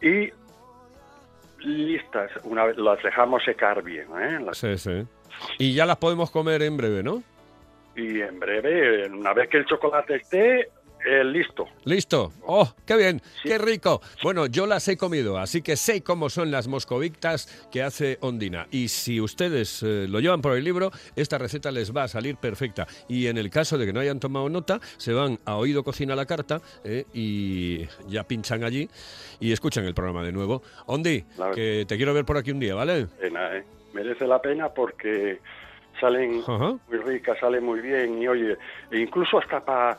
y 0.00 0.28
listas. 1.64 2.32
Una 2.42 2.64
vez 2.64 2.76
las 2.78 3.00
dejamos 3.00 3.44
secar 3.44 3.84
bien, 3.84 4.06
¿eh? 4.20 4.40
Las- 4.44 4.58
Sí, 4.58 4.76
sí. 4.76 5.06
Y 5.58 5.72
ya 5.74 5.86
las 5.86 5.98
podemos 5.98 6.32
comer 6.32 6.62
en 6.62 6.76
breve, 6.76 7.02
¿no? 7.04 7.22
y 7.94 8.22
en 8.22 8.40
breve, 8.40 9.06
una 9.08 9.34
vez 9.34 9.50
que 9.50 9.58
el 9.58 9.66
chocolate 9.66 10.14
esté 10.16 10.70
eh, 11.04 11.24
listo. 11.24 11.66
Listo. 11.84 12.32
¡Oh, 12.46 12.74
qué 12.86 12.96
bien! 12.96 13.20
Sí. 13.42 13.48
¡Qué 13.48 13.58
rico! 13.58 14.00
Bueno, 14.22 14.46
yo 14.46 14.66
las 14.66 14.86
he 14.88 14.96
comido, 14.96 15.38
así 15.38 15.62
que 15.62 15.76
sé 15.76 16.02
cómo 16.02 16.30
son 16.30 16.50
las 16.50 16.68
moscovitas 16.68 17.66
que 17.70 17.82
hace 17.82 18.18
Ondina. 18.20 18.66
Y 18.70 18.88
si 18.88 19.20
ustedes 19.20 19.82
eh, 19.82 20.06
lo 20.08 20.20
llevan 20.20 20.40
por 20.42 20.56
el 20.56 20.64
libro, 20.64 20.90
esta 21.16 21.38
receta 21.38 21.70
les 21.70 21.94
va 21.94 22.04
a 22.04 22.08
salir 22.08 22.36
perfecta. 22.36 22.86
Y 23.08 23.26
en 23.26 23.38
el 23.38 23.50
caso 23.50 23.78
de 23.78 23.86
que 23.86 23.92
no 23.92 24.00
hayan 24.00 24.20
tomado 24.20 24.48
nota, 24.48 24.80
se 24.96 25.12
van 25.12 25.38
a 25.44 25.56
Oído 25.56 25.82
Cocina 25.82 26.14
la 26.14 26.26
Carta 26.26 26.60
eh, 26.84 27.04
y 27.12 27.86
ya 28.08 28.24
pinchan 28.24 28.64
allí 28.64 28.88
y 29.40 29.52
escuchan 29.52 29.84
el 29.84 29.94
programa 29.94 30.22
de 30.22 30.32
nuevo. 30.32 30.62
Ondi, 30.86 31.24
que 31.54 31.84
te 31.86 31.96
quiero 31.96 32.14
ver 32.14 32.24
por 32.24 32.36
aquí 32.36 32.50
un 32.50 32.60
día, 32.60 32.74
¿vale? 32.74 33.06
pena, 33.20 33.56
¿eh? 33.56 33.64
Merece 33.92 34.26
la 34.26 34.40
pena 34.40 34.68
porque 34.70 35.40
salen 36.00 36.42
Ajá. 36.46 36.78
muy 36.88 36.98
ricas, 36.98 37.38
salen 37.38 37.64
muy 37.64 37.80
bien 37.80 38.22
y 38.22 38.28
oye, 38.28 38.56
e 38.90 38.98
incluso 38.98 39.38
hasta 39.38 39.64
para 39.64 39.98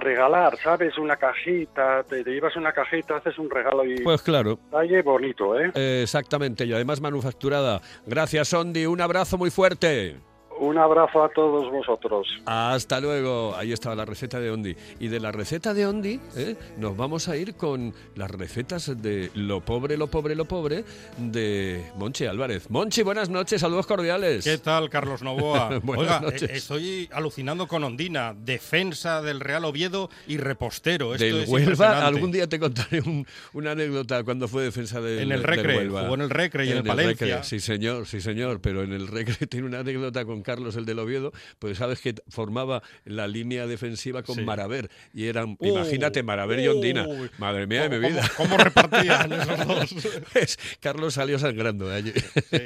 regalar, 0.00 0.56
¿sabes? 0.58 0.96
Una 0.98 1.16
cajita, 1.16 2.02
te, 2.04 2.22
te 2.24 2.30
llevas 2.30 2.56
una 2.56 2.72
cajita, 2.72 3.16
haces 3.16 3.38
un 3.38 3.50
regalo 3.50 3.84
y 3.84 4.00
Pues 4.02 4.22
claro. 4.22 4.58
detalle 4.70 5.02
bonito, 5.02 5.58
¿eh? 5.58 5.70
Eh, 5.74 6.00
Exactamente, 6.02 6.64
y 6.64 6.72
además 6.72 7.00
manufacturada. 7.00 7.80
Gracias, 8.06 8.52
Ondi. 8.54 8.86
Un 8.86 9.00
abrazo 9.00 9.38
muy 9.38 9.50
fuerte. 9.50 10.16
Un 10.60 10.78
abrazo 10.78 11.24
a 11.24 11.28
todos 11.30 11.70
vosotros. 11.70 12.26
Hasta 12.46 13.00
luego. 13.00 13.54
Ahí 13.56 13.72
estaba 13.72 13.94
la 13.94 14.04
receta 14.04 14.38
de 14.38 14.50
Ondi. 14.50 14.76
Y 15.00 15.08
de 15.08 15.18
la 15.20 15.32
receta 15.32 15.74
de 15.74 15.86
Ondi 15.86 16.20
¿eh? 16.36 16.56
nos 16.78 16.96
vamos 16.96 17.28
a 17.28 17.36
ir 17.36 17.54
con 17.54 17.92
las 18.14 18.30
recetas 18.30 19.02
de 19.02 19.30
lo 19.34 19.60
pobre, 19.60 19.96
lo 19.96 20.06
pobre, 20.06 20.34
lo 20.34 20.44
pobre 20.44 20.84
de 21.18 21.84
Monchi 21.96 22.26
Álvarez. 22.26 22.70
Monchi, 22.70 23.02
buenas 23.02 23.28
noches, 23.28 23.60
saludos 23.60 23.86
cordiales. 23.86 24.44
¿Qué 24.44 24.58
tal, 24.58 24.88
Carlos 24.90 25.22
Novoa? 25.22 25.78
Buenas 25.82 26.02
Oiga, 26.06 26.20
noches. 26.20 26.42
eh, 26.42 26.52
estoy 26.54 27.08
alucinando 27.12 27.66
con 27.66 27.82
Ondina, 27.84 28.34
defensa 28.36 29.20
del 29.22 29.40
Real 29.40 29.64
Oviedo 29.64 30.10
y 30.28 30.36
repostero. 30.36 31.14
Esto 31.14 31.24
Del 31.24 31.42
es 31.42 31.48
Huelva, 31.48 32.06
algún 32.06 32.30
día 32.30 32.46
te 32.48 32.58
contaré 32.60 33.00
un- 33.00 33.26
una 33.52 33.72
anécdota 33.72 34.22
cuando 34.24 34.48
fue 34.48 34.62
defensa 34.64 35.00
del, 35.00 35.18
En 35.20 35.32
el 35.32 35.40
del 35.40 35.42
Recre, 35.42 35.76
Huelva. 35.78 36.02
jugó 36.02 36.14
en 36.14 36.20
el 36.22 36.30
Recre 36.30 36.66
y 36.66 36.70
en 36.70 36.76
el 36.78 36.82
Palencia. 36.84 37.26
Recre, 37.26 37.44
sí, 37.48 37.60
señor, 37.60 38.06
sí, 38.06 38.20
señor, 38.20 38.60
pero 38.60 38.82
en 38.82 38.92
el 38.92 39.08
Recre 39.08 39.46
tiene 39.48 39.66
una 39.66 39.80
anécdota 39.80 40.24
con 40.24 40.42
Carlos, 40.52 40.76
el 40.76 40.84
del 40.84 40.98
Oviedo, 40.98 41.32
pues 41.58 41.78
sabes 41.78 42.00
que 42.00 42.14
formaba 42.28 42.82
la 43.04 43.26
línea 43.26 43.66
defensiva 43.66 44.22
con 44.22 44.36
Sí. 44.36 44.42
Maraver, 44.42 44.90
y 45.14 45.26
eran, 45.26 45.56
Uh, 45.58 45.66
imagínate, 45.66 46.22
Maraver 46.22 46.58
y 46.60 46.68
Ondina, 46.68 47.06
madre 47.38 47.66
mía 47.66 47.88
de 47.88 47.88
mi 47.88 47.96
¿Cómo- 47.96 48.08
vida. 48.20 48.30
¿Cómo, 48.36 48.50
cómo 48.50 48.64
repartían 48.64 49.32
esos 49.32 49.66
dos? 49.66 50.58
Carlos 50.80 51.14
salió 51.14 51.38
sangrando 51.38 51.88
de 51.88 51.96
allí. 51.96 52.12
Sí. 52.50 52.58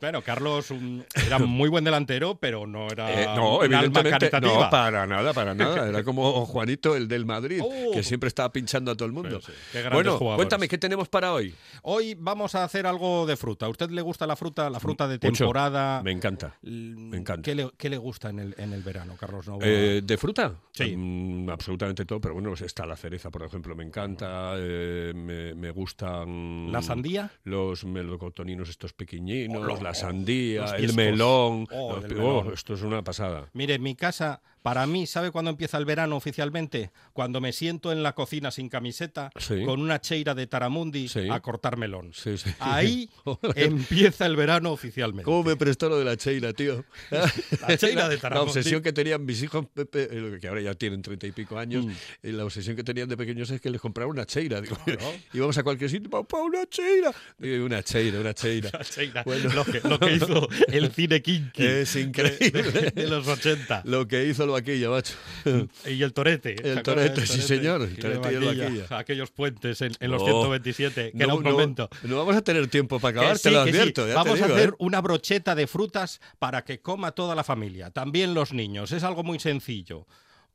Bueno, 0.00 0.20
Carlos 0.22 0.70
un- 0.70 1.04
era 1.26 1.38
muy 1.38 1.68
buen 1.70 1.82
delantero, 1.84 2.36
pero 2.38 2.66
no 2.66 2.88
era 2.90 3.10
Eh, 3.22 3.26
no, 3.34 3.58
un 3.58 3.64
evidentemente, 3.64 4.30
no, 4.40 4.68
para 4.70 5.06
nada, 5.06 5.32
para 5.32 5.54
nada. 5.54 5.88
Era 5.88 6.04
como 6.04 6.44
Juanito, 6.46 6.94
el 6.96 7.08
del 7.08 7.24
Madrid, 7.24 7.60
Oh. 7.64 7.92
que 7.92 8.02
siempre 8.02 8.28
estaba 8.28 8.52
pinchando 8.52 8.90
a 8.90 8.94
todo 8.96 9.06
el 9.06 9.12
mundo. 9.12 9.40
Pues 9.40 9.56
sí, 9.72 9.78
bueno, 9.92 10.18
jugadores. 10.18 10.36
cuéntame, 10.36 10.68
¿qué 10.68 10.76
tenemos 10.78 11.08
para 11.08 11.32
hoy? 11.32 11.54
Hoy 11.82 12.14
vamos 12.18 12.54
a 12.54 12.64
hacer 12.64 12.86
algo 12.86 13.24
de 13.26 13.36
fruta. 13.36 13.66
¿A 13.66 13.68
usted 13.68 13.90
le 13.90 14.02
gusta 14.02 14.26
la 14.26 14.36
fruta? 14.36 14.68
La 14.68 14.80
fruta 14.80 15.08
de 15.08 15.14
Mucho. 15.22 15.44
temporada. 15.44 16.02
Me 16.02 16.12
encanta. 16.12 16.56
me 16.62 17.16
encanta. 17.20 17.42
¿Qué 17.42 17.54
le, 17.54 17.70
qué 17.78 17.88
le 17.88 17.96
gusta 17.98 18.28
en 18.30 18.38
el, 18.40 18.54
en 18.58 18.72
el 18.72 18.82
verano, 18.82 19.14
Carlos 19.18 19.46
Novoa? 19.46 19.62
Eh, 19.66 20.02
¿De 20.04 20.16
fruta? 20.16 20.56
Sí. 20.72 20.94
Mm, 20.96 21.48
absolutamente 21.48 22.04
todo, 22.04 22.20
pero 22.20 22.34
bueno, 22.34 22.52
está 22.54 22.84
la 22.86 22.96
cereza, 22.96 23.30
por 23.30 23.42
ejemplo, 23.44 23.74
me 23.76 23.84
encanta, 23.84 24.54
eh, 24.56 25.12
me, 25.14 25.54
me 25.54 25.70
gustan... 25.70 26.72
¿La 26.72 26.82
sandía? 26.82 27.30
Los 27.44 27.84
melocotoninos 27.84 28.68
estos 28.68 28.92
pequeñinos, 28.92 29.62
Oh, 29.66 29.82
la 29.82 29.94
sandía, 29.94 30.64
el 30.76 30.94
melón. 30.94 31.66
Oh, 31.70 31.96
los 31.96 32.04
el 32.04 32.10
melón. 32.16 32.46
oh, 32.48 32.52
esto 32.52 32.74
es 32.74 32.82
una 32.82 33.02
pasada. 33.02 33.48
Mire, 33.52 33.74
en 33.74 33.82
mi 33.82 33.94
casa, 33.94 34.42
para 34.62 34.86
mí, 34.86 35.06
¿sabe 35.06 35.30
cuándo 35.30 35.50
empieza 35.50 35.78
el 35.78 35.84
verano 35.84 36.16
oficialmente? 36.16 36.90
Cuando 37.12 37.40
me 37.40 37.52
siento 37.52 37.92
en 37.92 38.02
la 38.02 38.14
cocina 38.14 38.50
sin 38.50 38.68
camiseta, 38.68 39.30
Sí. 39.38 39.62
con 39.64 39.80
una 39.80 40.00
cheira 40.00 40.34
de 40.34 40.46
Taramundi 40.46 41.08
Sí. 41.08 41.28
a 41.30 41.40
cortar 41.40 41.76
melón. 41.76 42.12
Sí. 42.14 42.34
Ahí 42.58 43.08
empieza 43.56 44.26
el 44.26 44.36
verano 44.36 44.72
oficialmente. 44.72 45.24
¿Cómo 45.24 45.44
me 45.44 45.56
prestó 45.56 45.88
lo 45.88 45.98
de 45.98 46.04
la 46.04 46.16
cheira, 46.16 46.52
tío? 46.52 46.84
La 47.68 47.76
cheira 47.76 48.08
de 48.08 48.16
La 48.20 48.20
Taramundi. 48.20 48.50
obsesión 48.50 48.82
que 48.82 48.92
tenían 48.92 49.24
mis 49.24 49.42
hijos, 49.42 49.66
Pepe, 49.72 50.08
eh, 50.10 50.38
que 50.40 50.48
ahora 50.48 50.60
ya 50.60 50.74
tienen 50.74 51.02
treinta 51.02 51.26
y 51.26 51.32
pico 51.32 51.58
años, 51.58 51.86
Mm. 51.86 51.92
y 52.24 52.32
la 52.32 52.44
obsesión 52.44 52.76
que 52.76 52.84
tenían 52.84 53.08
de 53.08 53.16
pequeños 53.16 53.50
es 53.50 53.60
que 53.60 53.70
les 53.70 53.80
compraban 53.80 54.10
una 54.12 54.26
cheira. 54.26 54.60
Digo, 54.60 54.76
Claro. 54.84 55.00
íbamos 55.32 55.56
a 55.58 55.62
cualquier 55.62 55.90
sitio, 55.90 56.10
papá, 56.10 56.38
una 56.42 56.66
cheira. 56.66 57.12
Digo, 57.38 57.64
una 57.64 57.82
cheira, 57.82 58.20
una 58.20 58.34
cheira. 58.34 58.70
La 58.72 58.84
cheira, 58.84 59.22
Bueno. 59.24 59.52
lo, 59.54 59.64
que, 59.64 59.80
lo 59.88 59.98
que 59.98 60.12
hizo 60.14 60.48
el 60.68 60.90
cine 60.92 61.22
kinky 61.22 61.64
Es 61.64 61.96
increíble. 61.96 62.62
de, 62.62 62.90
de 62.90 63.06
los 63.08 63.26
80. 63.26 63.82
Lo 63.84 64.06
que 64.06 64.26
hizo 64.26 64.46
el 64.56 64.62
vaquilla, 64.62 64.90
macho. 64.90 65.14
Y 65.86 66.02
el 66.02 66.12
torete. 66.12 66.56
¿se 66.56 66.72
El 66.72 66.82
torete, 66.82 67.26
sí, 67.26 67.40
señor, 67.40 67.82
el 67.82 67.96
torete 67.96 68.32
y 68.32 68.34
el 68.36 68.44
Vaquilla, 68.44 68.64
vaquilla. 68.64 68.98
Aquellos 68.98 69.30
puentes 69.30 69.80
en, 69.82 69.92
en 69.98 70.10
los 70.10 70.22
No. 70.22 70.28
127, 70.28 71.12
que 71.12 71.22
era 71.22 71.34
un 71.34 71.42
no, 71.42 71.50
convento. 71.50 71.88
No 72.02 72.16
vamos 72.16 72.36
a 72.36 72.42
tener 72.42 72.68
tiempo 72.68 73.00
para 73.00 73.20
acabar, 73.20 73.36
sí, 73.38 73.44
te 73.44 73.50
lo 73.50 73.64
sí. 73.64 73.70
advierto. 73.70 74.06
te 74.06 74.14
Vamos 74.14 74.40
a 74.40 74.46
hacer 74.46 74.68
¿eh? 74.70 74.72
una 74.78 75.00
brocheta 75.00 75.54
de 75.54 75.66
frutas 75.66 76.20
para 76.38 76.64
que 76.64 76.80
coma 76.80 77.12
toda 77.12 77.34
la 77.34 77.44
familia, 77.44 77.90
también 77.90 78.34
los 78.34 78.52
niños. 78.52 78.92
Es 78.92 79.04
algo 79.04 79.22
muy 79.22 79.38
sencillo. 79.38 80.06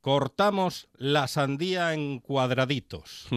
Cortamos 0.02 0.88
la 0.98 1.28
sandía 1.28 1.94
en 1.94 2.20
cuadraditos. 2.20 3.28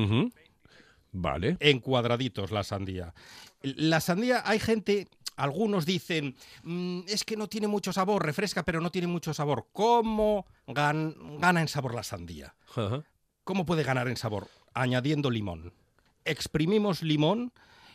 Vale. 1.12 1.56
En 1.60 1.80
cuadraditos 1.80 2.50
la 2.50 2.62
sandía. 2.62 3.14
La 3.62 4.00
sandía, 4.00 4.42
hay 4.44 4.60
gente, 4.60 5.08
algunos 5.38 5.86
dicen, 5.86 6.36
"Mm, 6.62 7.00
es 7.08 7.24
que 7.24 7.36
no 7.36 7.48
tiene 7.48 7.68
mucho 7.68 7.92
sabor, 7.92 8.24
refresca, 8.26 8.64
pero 8.64 8.80
no 8.80 8.90
tiene 8.90 9.06
mucho 9.06 9.32
sabor. 9.32 9.68
¿Cómo 9.72 10.46
gan- 10.66 11.38
gana 11.40 11.60
en 11.62 11.68
sabor 11.68 11.94
la 11.94 12.02
sandía? 12.02 12.54
¿Cómo 13.44 13.64
puede 13.64 13.82
ganar 13.84 14.08
en 14.08 14.16
sabor? 14.16 14.48
Añadiendo 14.74 15.30
limón. 15.30 15.72
Exprimimos 16.24 17.02
limón 17.02 17.52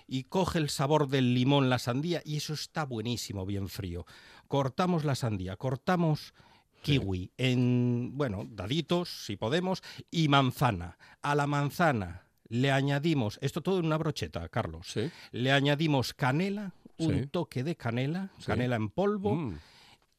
y 0.07 0.23
coge 0.23 0.57
el 0.59 0.69
sabor 0.69 1.07
del 1.07 1.33
limón 1.33 1.69
la 1.69 1.79
sandía 1.79 2.21
y 2.25 2.37
eso 2.37 2.53
está 2.53 2.85
buenísimo, 2.85 3.45
bien 3.45 3.69
frío. 3.69 4.05
Cortamos 4.47 5.03
la 5.05 5.15
sandía, 5.15 5.55
cortamos 5.55 6.33
kiwi 6.81 7.31
en, 7.37 8.11
bueno, 8.15 8.45
daditos, 8.49 9.25
si 9.25 9.37
podemos, 9.37 9.81
y 10.11 10.27
manzana. 10.27 10.97
A 11.21 11.35
la 11.35 11.47
manzana 11.47 12.25
le 12.49 12.71
añadimos, 12.71 13.39
esto 13.41 13.61
todo 13.61 13.79
en 13.79 13.85
una 13.85 13.97
brocheta, 13.97 14.47
Carlos, 14.49 14.87
Sí. 14.91 15.09
le 15.31 15.51
añadimos 15.51 16.13
canela, 16.13 16.73
un 16.97 17.13
Sí. 17.21 17.27
toque 17.27 17.63
de 17.63 17.75
canela, 17.75 18.29
Sí. 18.39 18.45
canela 18.45 18.75
en 18.75 18.89
polvo, 18.89 19.35
Mm. 19.35 19.57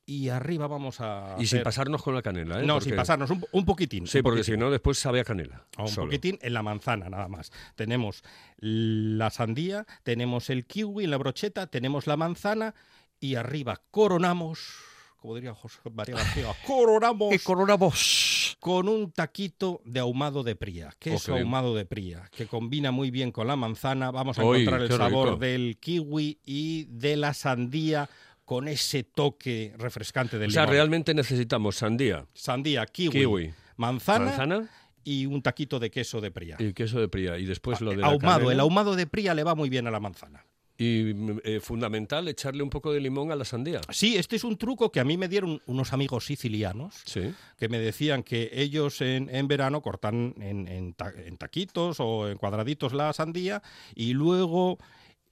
y 0.07 0.29
arriba 0.29 0.67
vamos 0.67 1.01
a... 1.01 1.37
Y 1.39 1.47
sin 1.47 1.63
pasarnos 1.63 2.03
con 2.03 2.15
la 2.15 2.21
canela, 2.23 2.61
¿eh? 2.61 2.67
No, 2.67 2.75
Porque- 2.75 2.91
sin 2.91 2.97
pasarnos, 2.97 3.31
un, 3.31 3.45
un 3.53 3.65
poquitín. 3.65 4.07
Sí, 4.07 4.19
un 4.19 4.25
porque 4.25 4.45
si 4.45 4.57
no, 4.57 4.71
después 4.71 4.99
sabe 4.99 5.21
a 5.21 5.25
canela. 5.25 5.67
Un 5.79 5.89
solo. 5.89 6.07
poquitín 6.09 6.39
en 6.43 6.53
la 6.53 6.63
manzana 6.63 7.09
nada 7.09 7.29
más. 7.29 7.51
Tenemos 7.75 8.23
la 8.59 9.31
sandía, 9.31 9.87
tenemos 10.03 10.51
el 10.51 10.67
kiwi 10.67 11.05
en 11.05 11.11
la 11.11 11.17
brocheta, 11.17 11.67
tenemos 11.69 12.07
la 12.07 12.17
manzana 12.19 12.75
y 13.21 13.37
arriba 13.37 13.81
coronamos, 13.91 14.75
como 15.17 15.35
diría 15.37 15.55
José 15.55 15.79
María 15.91 16.17
García, 16.17 16.53
coronamos 16.67 17.43
coronamos. 17.43 18.44
Con 18.59 18.89
un 18.89 19.11
taquito 19.13 19.81
de 19.85 20.01
ahumado 20.01 20.43
de 20.43 20.57
pría, 20.57 20.93
queso 20.99 21.33
Ok. 21.35 21.41
ahumado 21.41 21.75
de 21.75 21.85
pría, 21.85 22.29
que 22.33 22.47
combina 22.47 22.91
muy 22.91 23.11
bien 23.11 23.31
con 23.33 23.47
la 23.47 23.57
manzana. 23.57 24.11
Vamos 24.11 24.39
a 24.39 24.43
encontrar 24.43 24.83
el 24.83 24.89
sabor 24.89 25.29
rico. 25.29 25.41
del 25.41 25.77
kiwi 25.81 26.39
y 26.45 26.85
de 26.85 27.17
la 27.17 27.35
sandía 27.35 28.09
con 28.45 28.69
ese 28.69 29.03
toque 29.05 29.73
refrescante 29.79 30.39
del 30.39 30.51
O 30.51 30.53
sea, 30.53 30.63
limón. 30.63 30.75
realmente 30.75 31.15
necesitamos 31.15 31.77
sandía, 31.77 32.27
Sandía, 32.35 32.85
kiwi, 32.87 33.11
kiwi, 33.21 33.55
manzana, 33.77 34.27
manzana 34.27 34.69
y 35.03 35.27
un 35.27 35.43
taquito 35.43 35.79
de 35.79 35.91
queso 35.91 36.21
de 36.21 36.31
pría. 36.31 36.57
y 36.59 36.73
queso 36.73 36.99
de 37.01 37.09
pría. 37.09 37.39
Y 37.39 37.45
después 37.47 37.81
lo 37.81 37.91
de 37.91 37.97
la 37.99 38.07
ahumado, 38.09 38.51
el 38.51 38.61
ahumado 38.61 38.97
de 38.97 39.07
pría 39.07 39.35
le 39.35 39.45
va 39.45 39.55
muy 39.55 39.69
bien 39.69 39.87
a 39.87 39.91
la 39.91 40.01
manzana. 40.01 40.45
Y 40.77 41.15
eh, 41.45 41.61
fundamental, 41.61 42.27
echarle 42.27 42.63
un 42.63 42.71
poco 42.71 42.93
de 42.93 43.01
limón 43.01 43.31
a 43.31 43.37
la 43.37 43.45
sandía. 43.45 43.81
Sí, 43.91 44.17
este 44.17 44.35
es 44.35 44.43
un 44.43 44.57
truco 44.57 44.91
que 44.91 44.99
a 44.99 45.05
mí 45.05 45.17
me 45.17 45.29
dieron 45.29 45.63
unos 45.67 45.93
amigos 45.93 46.27
sicilianos 46.27 46.97
Sí. 47.05 47.33
que 47.59 47.69
me 47.69 47.79
decían 47.79 48.25
que 48.25 48.51
ellos 48.53 49.01
en, 49.01 49.31
en 49.33 49.47
verano 49.47 49.83
cortan 49.83 50.35
en, 50.41 50.67
en 50.67 50.95
ta- 50.95 51.13
en 51.17 51.37
taquitos 51.37 51.99
o 52.01 52.29
en 52.29 52.39
cuadraditos 52.39 52.93
la 52.93 53.13
sandía 53.13 53.63
y 53.95 54.15
luego, 54.15 54.79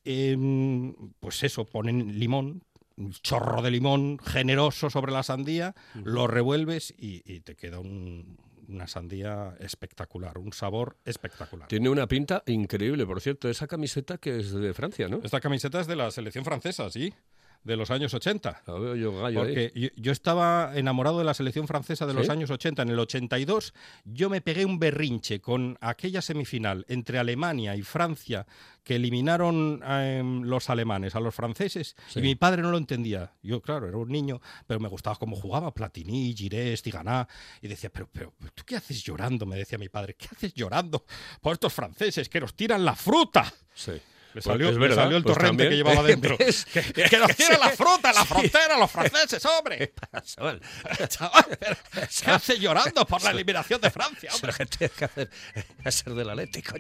em, 0.05 0.95
pues 1.21 1.43
eso, 1.43 1.65
ponen 1.65 2.19
limón, 2.19 2.63
un 2.97 3.13
chorro 3.13 3.63
de 3.63 3.71
limón 3.71 4.19
generoso 4.19 4.91
sobre 4.91 5.11
la 5.13 5.23
sandía, 5.23 5.75
lo 6.05 6.27
revuelves 6.27 6.95
y, 6.97 7.23
y 7.31 7.41
te 7.41 7.57
queda 7.57 7.81
un- 7.81 8.37
una 8.73 8.87
sandía 8.87 9.55
espectacular, 9.61 10.39
un 10.39 10.53
sabor 10.53 10.97
espectacular. 11.05 11.69
Tiene 11.69 11.89
una 11.89 12.07
pinta 12.07 12.43
increíble, 12.47 13.07
por 13.07 13.21
cierto. 13.21 13.49
Esa 13.49 13.67
camiseta 13.67 14.19
que 14.19 14.39
es 14.39 14.53
de 14.53 14.75
Francia, 14.75 15.09
¿no? 15.09 15.21
Esta 15.23 15.41
camiseta 15.41 15.81
es 15.81 15.87
de 15.87 15.97
la 15.97 16.11
selección 16.11 16.45
francesa, 16.45 16.91
sí, 16.91 17.13
de 17.65 17.77
los 17.77 17.91
años 17.91 18.13
80. 18.15 18.63
La 18.67 18.75
veo 18.75 18.97
yo 18.97 19.13
gallo 19.21 19.43
ahí. 19.43 19.47
Porque 19.47 19.73
yo, 19.75 19.89
yo 19.97 20.13
estaba 20.13 20.73
enamorado 20.75 21.19
de 21.19 21.25
la 21.25 21.35
selección 21.35 21.67
francesa 21.69 22.07
de 22.07 22.15
los 22.15 22.27
¿Sí? 22.27 22.33
años 22.33 22.51
80. 22.51 22.83
En 22.83 22.89
el 22.89 22.99
82 22.99 23.73
yo 24.05 24.29
me 24.31 24.41
pegué 24.41 24.65
un 24.65 24.79
berrinche 24.79 25.41
con 25.41 25.79
aquella 25.81 26.23
semifinal 26.23 26.85
entre 26.89 27.19
Alemania 27.19 27.77
y 27.77 27.83
Francia 27.83 28.47
que 28.83 28.97
eliminaron 28.97 29.81
em, 29.87 30.43
los 30.43 30.69
alemanes 30.69 31.15
a 31.15 31.21
los 31.21 31.33
franceses 31.35 31.95
Sí. 32.09 32.19
y 32.19 32.23
mi 32.23 32.35
padre 32.35 32.63
no 32.63 32.71
lo 32.73 32.79
entendía. 32.79 33.33
Yo, 33.43 33.61
claro, 33.61 33.87
era 33.87 33.97
un 33.97 34.09
niño, 34.09 34.41
pero 34.67 34.81
me 34.81 34.89
gustaba 34.89 35.15
cómo 35.17 35.37
jugaba 35.37 35.73
Platini, 35.73 36.35
Girés, 36.35 36.83
Tiganá 36.83 37.29
y 37.61 37.69
decía, 37.69 37.91
pero, 37.91 38.09
pero, 38.13 38.33
¿tú 38.55 38.65
qué 38.67 38.75
haces 38.77 39.03
llorando? 39.05 39.47
Me 39.47 39.57
decía 39.57 39.79
mi 39.79 39.89
padre, 39.89 40.15
¿qué 40.15 40.27
haces 40.33 40.53
llorando 40.55 41.05
por 41.41 41.53
estos 41.53 41.73
franceses 41.73 42.29
que 42.29 42.41
nos 42.41 42.55
tiran 42.55 42.85
la 42.85 42.97
fruta? 42.97 43.53
Sí. 43.73 43.93
Le 44.35 44.41
Pues 44.41 44.45
salió, 44.45 44.79
verdad, 44.79 44.97
salió 44.97 45.17
el 45.19 45.23
pues 45.25 45.37
torrente 45.37 45.69
que 45.69 45.77
llevaba 45.77 46.03
dentro. 46.05 46.39
Que, 46.39 47.03
que 47.11 47.19
nos 47.19 47.37
tiran 47.37 47.61
la 47.61 47.69
fruta 47.71 48.13
la 48.13 48.25
frontera 48.25 48.79
los 48.79 48.91
franceses, 48.91 49.45
hombre. 49.45 49.93
Chaval, 50.25 50.61
pero 51.61 51.77
¿qué 51.93 52.31
hace 52.31 52.59
llorando 52.59 53.05
por 53.07 53.23
la 53.23 53.31
eliminación 53.31 53.81
de 53.81 53.91
Francia? 53.91 54.31
hombre? 54.35 54.53
que 54.57 54.67
tienes 54.67 54.97
que 54.97 55.05
hacer 55.05 55.31
es 55.85 55.95
ser 55.95 56.15
del 56.15 56.31
Atlético. 56.31 56.75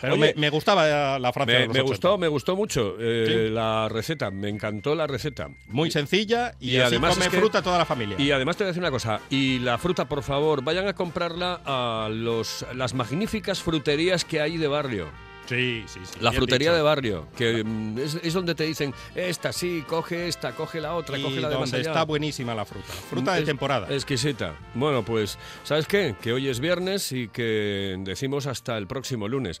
Pero 0.00 0.14
Oye, 0.14 0.34
me, 0.34 0.40
me 0.40 0.50
gustaba 0.50 1.18
la 1.18 1.32
Francia 1.32 1.54
de 1.54 1.60
Me, 1.60 1.66
los 1.68 1.74
me 1.74 1.80
80. 1.80 1.88
gustó, 1.92 2.18
me 2.18 2.28
gustó 2.28 2.56
mucho 2.56 2.96
eh, 2.98 3.24
Sí. 3.28 3.54
la 3.54 3.88
receta, 3.88 4.30
me 4.30 4.48
encantó 4.48 4.94
la 4.96 5.06
receta. 5.06 5.48
Muy 5.68 5.90
sencilla 5.90 6.54
y, 6.58 6.70
Y 6.72 6.76
así 6.78 6.86
además 6.94 7.14
come 7.14 7.26
es 7.26 7.30
que- 7.30 7.38
fruta 7.38 7.62
toda 7.62 7.78
la 7.78 7.86
familia. 7.86 8.16
Y 8.18 8.32
además 8.32 8.56
te 8.56 8.64
voy 8.64 8.68
a 8.68 8.72
decir 8.72 8.82
una 8.82 8.90
cosa, 8.90 9.20
y 9.30 9.58
la 9.60 9.78
fruta, 9.78 10.08
por 10.08 10.22
favor, 10.24 10.62
vayan 10.64 10.88
a 10.88 10.94
comprarla 10.94 11.60
a 11.64 12.08
los, 12.10 12.66
las 12.74 12.94
magníficas 12.94 13.62
fruterías 13.62 14.24
que 14.24 14.40
hay 14.40 14.56
de 14.56 14.66
barrio. 14.66 15.08
Sí, 15.50 15.84
sí, 15.86 16.00
sí. 16.04 16.18
La 16.20 16.32
frutería 16.32 16.72
de 16.72 16.80
barrio, 16.82 17.26
que 17.36 17.62
mm, 17.64 17.98
es, 17.98 18.14
es 18.22 18.32
donde 18.32 18.54
te 18.54 18.64
dicen, 18.64 18.94
esta 19.14 19.52
sí, 19.52 19.84
coge 19.86 20.28
esta, 20.28 20.52
coge 20.52 20.80
la 20.80 20.94
otra, 20.94 21.18
Y 21.18 21.22
coge 21.22 21.40
la 21.40 21.48
de 21.48 21.54
donde 21.54 21.76
allá". 21.76 21.90
está 21.90 22.04
buenísima 22.04 22.54
la 22.54 22.64
fruta. 22.64 22.92
Fruta 23.10 23.34
de 23.34 23.42
temporada. 23.42 23.88
Exquisita. 23.90 24.54
Bueno, 24.74 25.04
pues, 25.04 25.38
¿sabes 25.64 25.86
qué? 25.86 26.14
Que 26.20 26.32
hoy 26.32 26.48
es 26.48 26.60
viernes 26.60 27.12
y 27.12 27.28
que 27.28 27.96
decimos 28.00 28.46
hasta 28.46 28.78
el 28.78 28.86
próximo 28.86 29.28
lunes. 29.28 29.60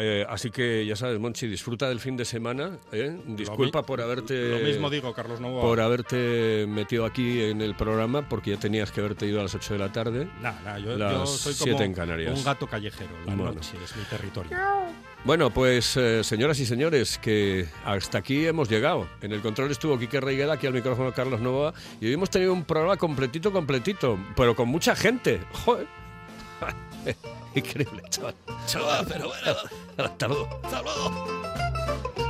Eh, 0.00 0.24
así 0.28 0.50
que 0.50 0.86
ya 0.86 0.94
sabes, 0.96 1.18
Monchi, 1.18 1.48
disfruta 1.48 1.88
del 1.88 1.98
fin 2.00 2.16
de 2.16 2.24
semana. 2.24 2.78
¿eh? 2.92 3.16
Disculpa 3.26 3.82
por 3.82 4.00
haberte. 4.00 4.48
Lo 4.50 4.58
mismo 4.64 4.90
digo, 4.90 5.12
Carlos 5.12 5.40
Novoa. 5.40 5.60
por 5.62 5.80
haberte 5.80 6.66
metido 6.68 7.04
aquí 7.04 7.42
en 7.42 7.60
el 7.60 7.74
programa, 7.74 8.28
porque 8.28 8.52
ya 8.52 8.58
tenías 8.58 8.92
que 8.92 9.00
haberte 9.00 9.26
ido 9.26 9.40
a 9.40 9.42
las 9.42 9.54
8 9.54 9.74
de 9.74 9.78
la 9.78 9.90
tarde. 9.92 10.28
Nah, 10.40 10.52
nah, 10.64 10.78
yo, 10.78 10.96
Las 10.96 11.12
yo 11.12 11.26
soy 11.26 11.54
como 11.54 11.64
siete 11.64 11.84
en 11.84 11.94
Canarias. 11.94 12.38
un 12.38 12.44
gato 12.44 12.66
callejero. 12.66 13.10
La 13.26 13.34
Bueno. 13.34 13.52
noche 13.54 13.72
es 13.84 13.96
mi 13.96 14.04
territorio. 14.04 14.56
Bueno, 15.24 15.50
pues 15.50 15.96
eh, 15.96 16.22
señoras 16.22 16.60
y 16.60 16.64
señores, 16.66 17.18
que 17.18 17.66
hasta 17.84 18.18
aquí 18.18 18.46
hemos 18.46 18.68
llegado. 18.70 19.08
En 19.20 19.32
el 19.32 19.40
control 19.40 19.70
estuvo 19.72 19.98
Quique 19.98 20.20
Reiguela, 20.20 20.54
aquí 20.54 20.68
al 20.68 20.72
micrófono 20.74 21.12
Carlos 21.12 21.40
Novoa, 21.40 21.74
y 22.00 22.06
hoy 22.06 22.12
hemos 22.12 22.30
tenido 22.30 22.52
un 22.52 22.62
programa 22.64 22.96
completito, 22.96 23.52
completito, 23.52 24.16
pero 24.36 24.54
con 24.54 24.68
mucha 24.68 24.94
gente. 24.94 25.40
Joder. 25.64 25.86
Increíble, 27.54 28.02
chaval. 28.10 28.34
Chaval, 28.66 29.06
pero 29.08 29.28
bueno. 29.28 29.56
Hasta 29.96 30.28
luego. 30.28 30.48
Hasta 30.62 30.82
luego. 30.82 32.27